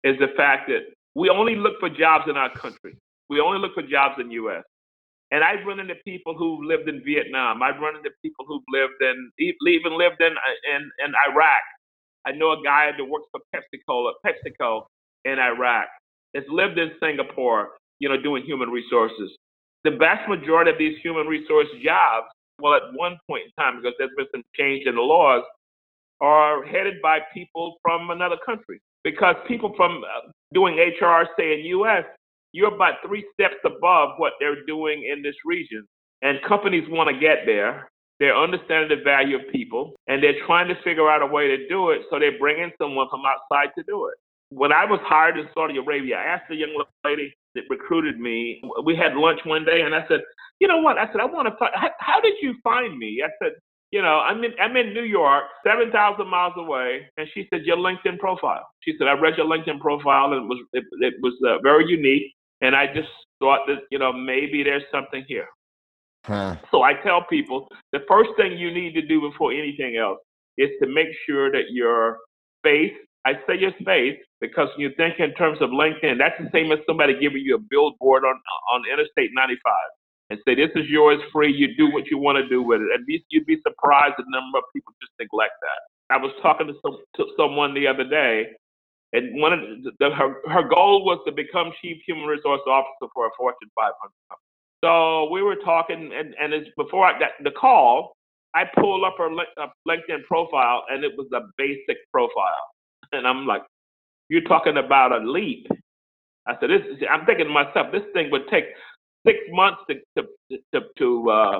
is 0.05 0.17
the 0.17 0.29
fact 0.37 0.69
that 0.69 0.93
we 1.13 1.27
only 1.27 1.57
look 1.57 1.73
for 1.81 1.89
jobs 1.89 2.23
in 2.29 2.37
our 2.37 2.49
country. 2.53 2.95
We 3.29 3.41
only 3.41 3.59
look 3.59 3.73
for 3.73 3.83
jobs 3.83 4.15
in 4.21 4.31
U.S. 4.31 4.63
And 5.31 5.43
I've 5.43 5.65
run 5.65 5.79
into 5.79 5.95
people 6.05 6.37
who've 6.37 6.63
lived 6.63 6.87
in 6.87 7.03
Vietnam. 7.03 7.61
I've 7.61 7.81
run 7.81 7.97
into 7.97 8.11
people 8.21 8.45
who've 8.47 8.63
lived 8.71 9.01
in, 9.01 9.31
even 9.39 9.97
lived 9.97 10.21
in, 10.21 10.33
in, 10.73 10.81
in 11.03 11.11
Iraq. 11.29 11.61
I 12.25 12.31
know 12.31 12.51
a 12.53 12.63
guy 12.63 12.91
that 12.97 13.03
works 13.03 13.27
for 13.31 13.41
PepsiCo, 13.53 14.11
PepsiCo 14.25 14.83
in 15.25 15.39
Iraq. 15.39 15.87
Has 16.35 16.43
lived 16.49 16.77
in 16.77 16.91
Singapore, 17.01 17.69
you 17.99 18.09
know, 18.09 18.21
doing 18.21 18.43
human 18.43 18.69
resources. 18.69 19.35
The 19.83 19.91
vast 19.91 20.29
majority 20.29 20.71
of 20.71 20.77
these 20.77 20.97
human 21.01 21.27
resource 21.27 21.67
jobs 21.83 22.27
well, 22.59 22.73
at 22.73 22.93
one 22.93 23.17
point 23.29 23.43
in 23.45 23.63
time, 23.63 23.77
because 23.77 23.93
there's 23.97 24.11
been 24.17 24.27
some 24.31 24.43
change 24.55 24.87
in 24.87 24.95
the 24.95 25.01
laws, 25.01 25.43
are 26.19 26.65
headed 26.65 26.95
by 27.01 27.19
people 27.33 27.77
from 27.83 28.09
another 28.09 28.37
country 28.43 28.81
because 29.03 29.35
people 29.47 29.73
from 29.77 30.03
uh, 30.03 30.31
doing 30.53 30.75
HR, 30.75 31.27
say 31.37 31.53
in 31.53 31.65
U.S., 31.65 32.03
you're 32.57 32.73
about 32.73 32.95
three 33.05 33.23
steps 33.33 33.61
above 33.63 34.17
what 34.17 34.33
they're 34.39 34.65
doing 34.65 35.07
in 35.11 35.21
this 35.21 35.35
region. 35.45 35.87
And 36.23 36.39
companies 36.47 36.85
want 36.89 37.07
to 37.13 37.19
get 37.19 37.45
there. 37.45 37.87
They're 38.19 38.35
understanding 38.35 38.97
the 38.97 39.03
value 39.03 39.35
of 39.35 39.43
people 39.51 39.93
and 40.07 40.23
they're 40.23 40.43
trying 40.47 40.67
to 40.69 40.75
figure 40.83 41.07
out 41.07 41.21
a 41.21 41.27
way 41.27 41.47
to 41.47 41.67
do 41.67 41.91
it. 41.91 42.01
So 42.09 42.17
they 42.17 42.31
bring 42.31 42.59
in 42.63 42.71
someone 42.81 43.07
from 43.11 43.21
outside 43.27 43.69
to 43.77 43.83
do 43.83 44.07
it. 44.07 44.17
When 44.49 44.71
I 44.71 44.85
was 44.85 44.99
hired 45.03 45.37
in 45.37 45.47
Saudi 45.53 45.77
Arabia, 45.77 46.17
I 46.17 46.23
asked 46.23 46.49
the 46.49 46.55
young 46.55 46.73
lady 47.05 47.31
that 47.53 47.65
recruited 47.69 48.19
me, 48.19 48.59
we 48.83 48.95
had 48.95 49.13
lunch 49.13 49.41
one 49.43 49.65
day 49.65 49.81
and 49.81 49.93
I 49.93 50.07
said, 50.07 50.21
you 50.59 50.67
know 50.67 50.81
what? 50.81 50.97
I 50.97 51.05
said, 51.11 51.21
I 51.21 51.25
want 51.25 51.47
to 51.47 51.55
find, 51.57 51.71
how, 51.75 51.91
how 51.99 52.19
did 52.21 52.33
you 52.41 52.55
find 52.63 52.97
me? 52.97 53.21
I 53.23 53.29
said, 53.43 53.53
you 53.91 54.01
know, 54.01 54.19
I'm 54.19 54.43
in 54.43 54.51
I'm 54.59 54.75
in 54.75 54.93
New 54.93 55.03
York, 55.03 55.45
seven 55.65 55.91
thousand 55.91 56.27
miles 56.27 56.53
away, 56.57 57.07
and 57.17 57.27
she 57.33 57.47
said 57.49 57.61
your 57.63 57.77
LinkedIn 57.77 58.19
profile. 58.19 58.67
She 58.81 58.93
said 58.97 59.07
I 59.07 59.13
read 59.13 59.37
your 59.37 59.45
LinkedIn 59.45 59.79
profile 59.79 60.33
and 60.33 60.43
it 60.43 60.47
was 60.47 60.59
it, 60.73 60.83
it 60.99 61.13
was 61.21 61.33
uh, 61.47 61.59
very 61.63 61.87
unique, 61.87 62.33
and 62.61 62.75
I 62.75 62.87
just 62.87 63.09
thought 63.39 63.61
that 63.67 63.79
you 63.91 63.99
know 63.99 64.13
maybe 64.13 64.63
there's 64.63 64.83
something 64.91 65.23
here. 65.27 65.47
Huh. 66.25 66.57
So 66.71 66.83
I 66.83 66.93
tell 67.03 67.23
people 67.29 67.67
the 67.93 67.99
first 68.07 68.31
thing 68.37 68.57
you 68.57 68.73
need 68.73 68.93
to 68.93 69.01
do 69.01 69.21
before 69.21 69.53
anything 69.53 69.95
else 69.97 70.19
is 70.57 70.69
to 70.81 70.89
make 70.89 71.07
sure 71.25 71.51
that 71.51 71.71
your 71.71 72.17
space. 72.59 72.93
I 73.25 73.33
say 73.45 73.59
your 73.59 73.71
space 73.81 74.15
because 74.39 74.69
when 74.77 74.87
you 74.87 74.91
think 74.95 75.19
in 75.19 75.33
terms 75.33 75.57
of 75.61 75.69
LinkedIn, 75.71 76.17
that's 76.17 76.39
the 76.39 76.49
same 76.53 76.71
as 76.71 76.79
somebody 76.87 77.19
giving 77.19 77.41
you 77.43 77.55
a 77.55 77.59
billboard 77.59 78.23
on 78.23 78.39
on 78.71 78.83
Interstate 78.91 79.31
95 79.33 79.59
and 80.29 80.39
say 80.45 80.55
this 80.55 80.71
is 80.75 80.89
yours 80.89 81.19
free. 81.31 81.51
You 81.51 81.75
do 81.75 81.91
what 81.91 82.07
you 82.07 82.17
want 82.17 82.37
to 82.37 82.47
do 82.47 82.61
with 82.61 82.81
it. 82.81 82.87
At 82.93 83.01
least 83.07 83.25
you'd 83.29 83.45
be 83.45 83.57
surprised 83.67 84.15
the 84.17 84.25
number 84.27 84.59
of 84.59 84.63
people 84.73 84.93
just 85.01 85.13
neglect 85.19 85.53
that. 85.61 86.15
I 86.15 86.17
was 86.17 86.31
talking 86.41 86.67
to 86.67 86.73
some 86.81 86.97
to 87.15 87.25
someone 87.37 87.73
the 87.73 87.87
other 87.87 88.03
day, 88.03 88.47
and 89.13 89.39
one 89.41 89.53
of 89.53 89.59
the, 89.59 89.91
the, 89.99 90.09
her 90.13 90.35
her 90.49 90.63
goal 90.63 91.05
was 91.05 91.19
to 91.25 91.31
become 91.31 91.71
chief 91.81 91.97
human 92.05 92.25
resource 92.25 92.61
officer 92.67 93.09
for 93.13 93.27
a 93.27 93.29
Fortune 93.37 93.69
500 93.75 93.93
company. 94.29 94.43
So 94.83 95.29
we 95.31 95.41
were 95.41 95.55
talking, 95.55 96.11
and 96.13 96.35
and 96.39 96.53
it's 96.53 96.69
before 96.77 97.05
I 97.05 97.17
got 97.17 97.31
the 97.43 97.51
call, 97.51 98.13
I 98.53 98.65
pulled 98.77 99.03
up 99.03 99.15
her 99.17 99.29
LinkedIn 99.87 100.23
profile, 100.27 100.83
and 100.89 101.03
it 101.03 101.13
was 101.17 101.27
a 101.33 101.41
basic 101.57 101.97
profile, 102.11 102.65
and 103.11 103.27
I'm 103.27 103.45
like, 103.45 103.63
"You're 104.29 104.41
talking 104.41 104.77
about 104.77 105.11
a 105.13 105.19
leap." 105.19 105.67
I 106.47 106.55
said, 106.59 106.69
"This." 106.69 106.81
I'm 107.09 107.25
thinking 107.25 107.47
to 107.47 107.51
myself, 107.51 107.91
this 107.91 108.03
thing 108.13 108.29
would 108.31 108.47
take 108.49 108.65
six 109.25 109.39
months 109.51 109.81
to 109.89 109.95
to 110.17 110.59
to, 110.73 110.81
to 110.97 111.29
uh, 111.29 111.59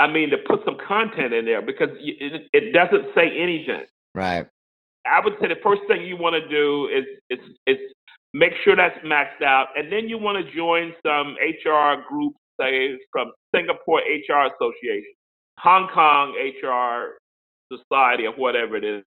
I 0.00 0.10
mean, 0.10 0.30
to 0.30 0.38
put 0.38 0.64
some 0.64 0.78
content 0.88 1.34
in 1.34 1.44
there 1.44 1.60
because 1.60 1.90
it, 2.00 2.48
it 2.54 2.72
doesn't 2.72 3.14
say 3.14 3.36
anything. 3.38 3.84
Right. 4.14 4.46
I 5.10 5.20
would 5.22 5.34
say 5.40 5.48
the 5.48 5.60
first 5.62 5.82
thing 5.88 6.02
you 6.04 6.16
want 6.16 6.34
to 6.42 6.48
do 6.48 6.88
is 6.88 7.04
is 7.30 7.44
is 7.66 7.78
make 8.32 8.52
sure 8.64 8.76
that's 8.76 8.98
maxed 9.04 9.42
out, 9.44 9.68
and 9.76 9.92
then 9.92 10.08
you 10.08 10.18
want 10.18 10.44
to 10.44 10.54
join 10.54 10.92
some 11.04 11.36
HR 11.40 12.02
groups, 12.08 12.36
say 12.60 12.96
from 13.12 13.32
Singapore 13.54 14.00
HR 14.00 14.48
Association, 14.54 15.12
Hong 15.58 15.88
Kong 15.92 16.34
HR 16.38 17.18
Society, 17.74 18.26
or 18.26 18.32
whatever 18.34 18.76
it 18.76 18.84
is, 18.84 19.02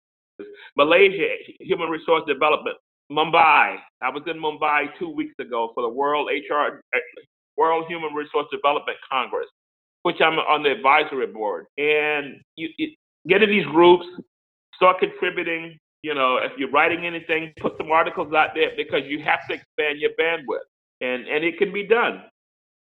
Malaysia 0.76 1.34
Human 1.60 1.88
Resource 1.90 2.22
Development, 2.26 2.76
Mumbai. 3.10 3.76
I 4.00 4.10
was 4.10 4.22
in 4.26 4.40
Mumbai 4.40 4.86
two 4.98 5.08
weeks 5.10 5.34
ago 5.40 5.72
for 5.74 5.82
the 5.82 5.88
World 5.88 6.28
HR 6.28 6.80
eh, 6.94 6.98
World 7.56 7.86
Human 7.88 8.14
Resource 8.14 8.46
Development 8.52 8.96
Congress, 9.10 9.48
which 10.02 10.16
I'm 10.20 10.38
on 10.38 10.62
the 10.62 10.70
advisory 10.70 11.26
board. 11.26 11.66
And 11.76 12.40
you, 12.56 12.68
you 12.78 12.90
get 13.26 13.42
in 13.42 13.50
these 13.50 13.66
groups, 13.66 14.06
start 14.76 14.98
contributing. 15.00 15.76
You 16.02 16.14
know, 16.14 16.38
if 16.38 16.52
you're 16.56 16.70
writing 16.70 17.06
anything, 17.06 17.52
put 17.58 17.76
some 17.76 17.90
articles 17.90 18.32
out 18.32 18.50
there 18.54 18.70
because 18.76 19.02
you 19.06 19.22
have 19.24 19.40
to 19.48 19.54
expand 19.54 19.98
your 19.98 20.10
bandwidth, 20.20 20.68
and 21.00 21.26
and 21.26 21.44
it 21.44 21.58
can 21.58 21.72
be 21.72 21.86
done. 21.86 22.22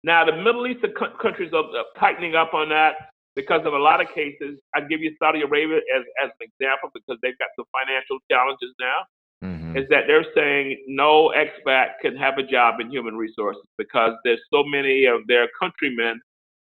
Now, 0.03 0.25
the 0.25 0.35
Middle 0.35 0.65
Eastern 0.65 0.93
countries 1.21 1.51
are 1.53 1.63
tightening 1.99 2.35
up 2.35 2.53
on 2.53 2.69
that 2.69 3.11
because 3.35 3.61
of 3.65 3.73
a 3.73 3.77
lot 3.77 4.01
of 4.01 4.07
cases. 4.15 4.59
I 4.75 4.81
give 4.81 5.01
you 5.01 5.15
Saudi 5.19 5.41
Arabia 5.41 5.77
as, 5.77 6.03
as 6.23 6.31
an 6.39 6.49
example 6.49 6.89
because 6.93 7.19
they've 7.21 7.37
got 7.37 7.49
some 7.55 7.65
financial 7.71 8.17
challenges 8.29 8.73
now 8.79 9.05
mm-hmm. 9.43 9.77
is 9.77 9.87
that 9.89 10.03
they're 10.07 10.25
saying 10.35 10.83
no 10.87 11.33
expat 11.35 11.99
can 12.01 12.15
have 12.15 12.37
a 12.37 12.43
job 12.43 12.79
in 12.79 12.89
human 12.89 13.15
resources 13.15 13.63
because 13.77 14.11
there's 14.23 14.41
so 14.53 14.63
many 14.63 15.05
of 15.05 15.21
their 15.27 15.47
countrymen 15.59 16.19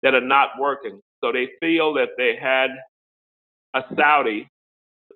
that 0.03 0.15
are 0.15 0.21
not 0.21 0.51
working. 0.59 1.01
So 1.23 1.33
they 1.33 1.49
feel 1.61 1.95
that 1.95 2.11
they 2.17 2.37
had 2.41 2.71
a 3.75 3.83
Saudi 3.97 4.49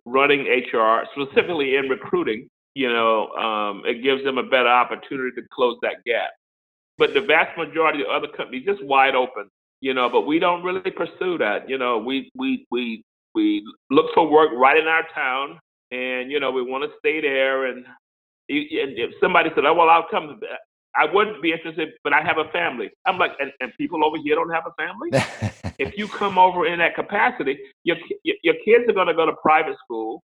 running 0.04 0.46
HR, 0.46 1.02
specifically 1.14 1.76
in 1.76 1.88
recruiting, 1.88 2.48
you 2.74 2.88
know, 2.88 3.28
um, 3.30 3.82
it 3.84 4.02
gives 4.02 4.22
them 4.24 4.38
a 4.38 4.42
better 4.42 4.68
opportunity 4.68 5.30
to 5.40 5.46
close 5.52 5.76
that 5.82 6.04
gap. 6.04 6.30
But 6.98 7.14
the 7.14 7.20
vast 7.20 7.56
majority 7.56 8.02
of 8.02 8.08
other 8.08 8.28
companies 8.28 8.64
just 8.66 8.84
wide 8.84 9.14
open, 9.14 9.48
you 9.80 9.94
know, 9.94 10.08
but 10.08 10.22
we 10.22 10.38
don't 10.38 10.62
really 10.62 10.90
pursue 10.90 11.38
that. 11.38 11.68
You 11.68 11.78
know, 11.78 11.98
we 11.98 12.30
we 12.36 12.66
we 12.70 13.02
we 13.34 13.64
look 13.90 14.06
for 14.14 14.30
work 14.30 14.50
right 14.54 14.76
in 14.76 14.86
our 14.86 15.04
town 15.14 15.58
and 15.90 16.30
you 16.30 16.40
know 16.40 16.50
we 16.50 16.62
want 16.62 16.84
to 16.84 16.90
stay 16.98 17.20
there. 17.20 17.66
And, 17.66 17.78
and 17.78 17.86
if 18.48 19.12
somebody 19.20 19.50
said, 19.54 19.64
"Oh 19.64 19.74
well, 19.74 19.88
I'll 19.88 20.06
come," 20.10 20.40
I 20.96 21.06
wouldn't 21.12 21.40
be 21.42 21.52
interested, 21.52 21.90
but 22.02 22.12
I 22.12 22.22
have 22.22 22.38
a 22.38 22.50
family. 22.50 22.90
I'm 23.06 23.18
like, 23.18 23.32
and, 23.38 23.52
and 23.60 23.72
people 23.78 24.04
over 24.04 24.16
here 24.22 24.34
don't 24.34 24.50
have 24.50 24.64
a 24.66 24.74
family. 24.74 25.10
if 25.78 25.96
you 25.96 26.08
come 26.08 26.38
over 26.38 26.66
in 26.66 26.78
that 26.80 26.94
capacity, 26.94 27.58
your 27.84 27.96
your 28.24 28.54
kids 28.64 28.88
are 28.88 28.92
going 28.92 29.06
to 29.06 29.14
go 29.14 29.26
to 29.26 29.34
private 29.42 29.76
school. 29.84 30.22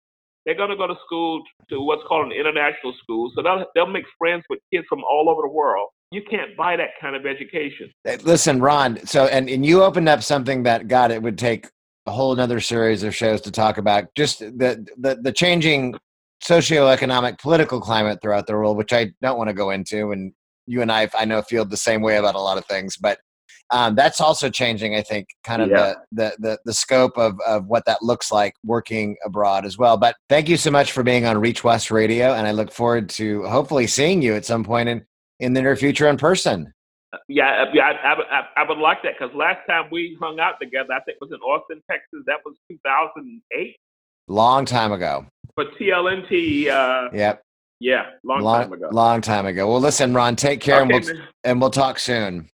They're 0.46 0.54
going 0.54 0.70
to 0.70 0.76
go 0.76 0.86
to 0.86 0.94
school 1.04 1.42
to 1.68 1.80
what's 1.82 2.02
called 2.08 2.26
an 2.26 2.32
international 2.32 2.94
school, 3.02 3.30
so 3.34 3.42
they'll 3.42 3.64
they'll 3.74 3.86
make 3.86 4.04
friends 4.18 4.44
with 4.50 4.60
kids 4.72 4.86
from 4.88 5.02
all 5.04 5.28
over 5.28 5.42
the 5.42 5.52
world. 5.52 5.88
You 6.12 6.22
can't 6.28 6.56
buy 6.56 6.76
that 6.76 6.90
kind 7.00 7.14
of 7.14 7.24
education. 7.24 7.90
Listen, 8.22 8.60
Ron. 8.60 9.04
So, 9.06 9.26
and 9.26 9.48
and 9.48 9.64
you 9.64 9.82
opened 9.82 10.08
up 10.08 10.22
something 10.22 10.64
that 10.64 10.88
God, 10.88 11.10
it 11.10 11.22
would 11.22 11.38
take 11.38 11.68
a 12.06 12.10
whole 12.10 12.32
another 12.32 12.60
series 12.60 13.02
of 13.02 13.14
shows 13.14 13.40
to 13.42 13.50
talk 13.50 13.78
about 13.78 14.14
just 14.14 14.40
the 14.40 14.86
the, 14.98 15.18
the 15.22 15.32
changing 15.32 15.94
socioeconomic 16.42 17.38
political 17.38 17.80
climate 17.80 18.18
throughout 18.22 18.46
the 18.46 18.54
world, 18.54 18.76
which 18.76 18.92
I 18.92 19.12
don't 19.20 19.36
want 19.36 19.48
to 19.48 19.54
go 19.54 19.70
into. 19.70 20.10
And 20.12 20.32
you 20.66 20.82
and 20.82 20.90
I, 20.90 21.08
I 21.14 21.24
know, 21.24 21.42
feel 21.42 21.64
the 21.64 21.76
same 21.76 22.02
way 22.02 22.16
about 22.16 22.34
a 22.34 22.40
lot 22.40 22.58
of 22.58 22.64
things, 22.66 22.96
but 22.96 23.18
um, 23.72 23.94
that's 23.94 24.20
also 24.20 24.50
changing. 24.50 24.96
I 24.96 25.02
think 25.02 25.28
kind 25.44 25.62
of 25.62 25.68
yeah. 25.68 25.94
the, 26.12 26.24
the, 26.24 26.36
the 26.38 26.58
the 26.66 26.74
scope 26.74 27.16
of 27.16 27.38
of 27.46 27.66
what 27.66 27.84
that 27.86 28.02
looks 28.02 28.32
like 28.32 28.54
working 28.64 29.16
abroad 29.24 29.64
as 29.64 29.78
well. 29.78 29.96
But 29.96 30.16
thank 30.28 30.48
you 30.48 30.56
so 30.56 30.70
much 30.70 30.92
for 30.92 31.02
being 31.02 31.24
on 31.24 31.38
Reach 31.38 31.62
West 31.62 31.90
Radio, 31.90 32.34
and 32.34 32.46
I 32.46 32.50
look 32.50 32.72
forward 32.72 33.08
to 33.10 33.44
hopefully 33.44 33.86
seeing 33.86 34.22
you 34.22 34.34
at 34.34 34.44
some 34.44 34.64
point 34.64 34.88
in 34.88 35.04
in 35.38 35.52
the 35.54 35.62
near 35.62 35.76
future 35.76 36.08
in 36.08 36.16
person. 36.16 36.72
Yeah, 37.28 37.64
yeah, 37.72 37.92
I, 38.04 38.12
I, 38.12 38.62
I 38.62 38.68
would 38.68 38.78
like 38.78 39.02
that 39.02 39.14
because 39.18 39.34
last 39.34 39.66
time 39.68 39.88
we 39.90 40.16
hung 40.20 40.38
out 40.38 40.54
together, 40.60 40.92
I 40.92 41.00
think 41.00 41.18
it 41.20 41.24
was 41.24 41.32
in 41.32 41.40
Austin, 41.40 41.82
Texas. 41.90 42.20
That 42.26 42.38
was 42.44 42.54
2008. 42.70 43.76
Long 44.28 44.64
time 44.64 44.92
ago. 44.92 45.26
For 45.56 45.64
TLNT. 45.64 46.68
Uh, 46.68 47.10
yep. 47.12 47.42
Yeah, 47.80 48.04
long, 48.22 48.42
long, 48.42 48.62
time 48.62 48.72
ago. 48.74 48.88
Long 48.92 49.20
time 49.22 49.46
ago. 49.46 49.66
Well, 49.66 49.80
listen, 49.80 50.12
Ron, 50.12 50.36
take 50.36 50.60
care, 50.60 50.82
okay, 50.82 50.94
and 50.94 51.04
we'll 51.04 51.16
and 51.44 51.60
we'll 51.62 51.70
talk 51.70 51.98
soon. 51.98 52.50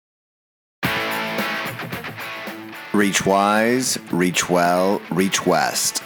Reach 2.92 3.24
wise, 3.24 3.98
reach 4.10 4.50
well, 4.50 5.00
reach 5.12 5.46
west, 5.46 6.02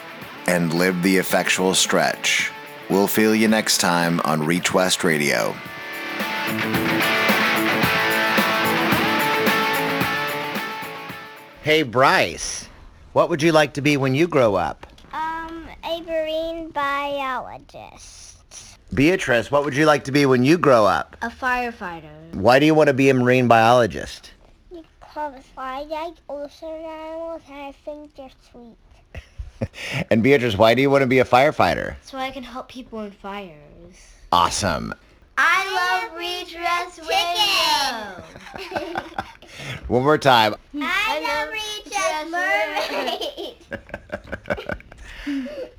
and 0.46 0.72
live 0.74 1.02
the 1.02 1.16
effectual 1.16 1.74
stretch. 1.74 2.52
We'll 2.90 3.08
feel 3.08 3.34
you 3.34 3.48
next 3.48 3.78
time 3.78 4.20
on 4.20 4.44
Reach 4.44 4.72
West 4.74 5.02
Radio. 5.02 5.52
Hey, 11.62 11.82
Bryce, 11.82 12.68
what 13.14 13.28
would 13.30 13.42
you 13.42 13.50
like 13.50 13.72
to 13.74 13.80
be 13.80 13.96
when 13.96 14.14
you 14.14 14.28
grow 14.28 14.54
up? 14.54 14.86
Um, 15.12 15.66
a 15.82 16.00
marine 16.02 16.70
biologist. 16.70 18.25
Beatrice, 18.94 19.50
what 19.50 19.64
would 19.64 19.74
you 19.74 19.84
like 19.84 20.04
to 20.04 20.12
be 20.12 20.26
when 20.26 20.44
you 20.44 20.58
grow 20.58 20.86
up? 20.86 21.16
A 21.22 21.28
firefighter. 21.28 22.34
Why 22.34 22.58
do 22.58 22.66
you 22.66 22.74
want 22.74 22.88
to 22.88 22.94
be 22.94 23.10
a 23.10 23.14
marine 23.14 23.48
biologist? 23.48 24.32
Because 24.70 25.42
I 25.56 25.82
like 25.84 26.14
ocean 26.28 26.68
animals 26.68 27.42
and 27.48 27.58
I 27.58 27.72
think 27.84 28.14
they're 28.14 28.30
sweet. 28.50 28.76
and 30.10 30.22
Beatrice, 30.22 30.56
why 30.56 30.74
do 30.74 30.82
you 30.82 30.90
want 30.90 31.02
to 31.02 31.06
be 31.06 31.18
a 31.18 31.24
firefighter? 31.24 31.96
So 32.02 32.16
I 32.18 32.30
can 32.30 32.44
help 32.44 32.68
people 32.68 33.00
in 33.00 33.10
fires. 33.10 33.56
Awesome. 34.30 34.94
I 35.38 36.08
love 36.08 36.16
Reach 36.16 36.54
West 36.54 37.00
Radio. 37.08 38.86
One 39.88 40.02
more 40.02 40.18
time. 40.18 40.54
I 40.80 41.20
love 41.26 41.48
Reach 41.52 41.92
West 41.92 42.30
Mermaid. 45.26 45.72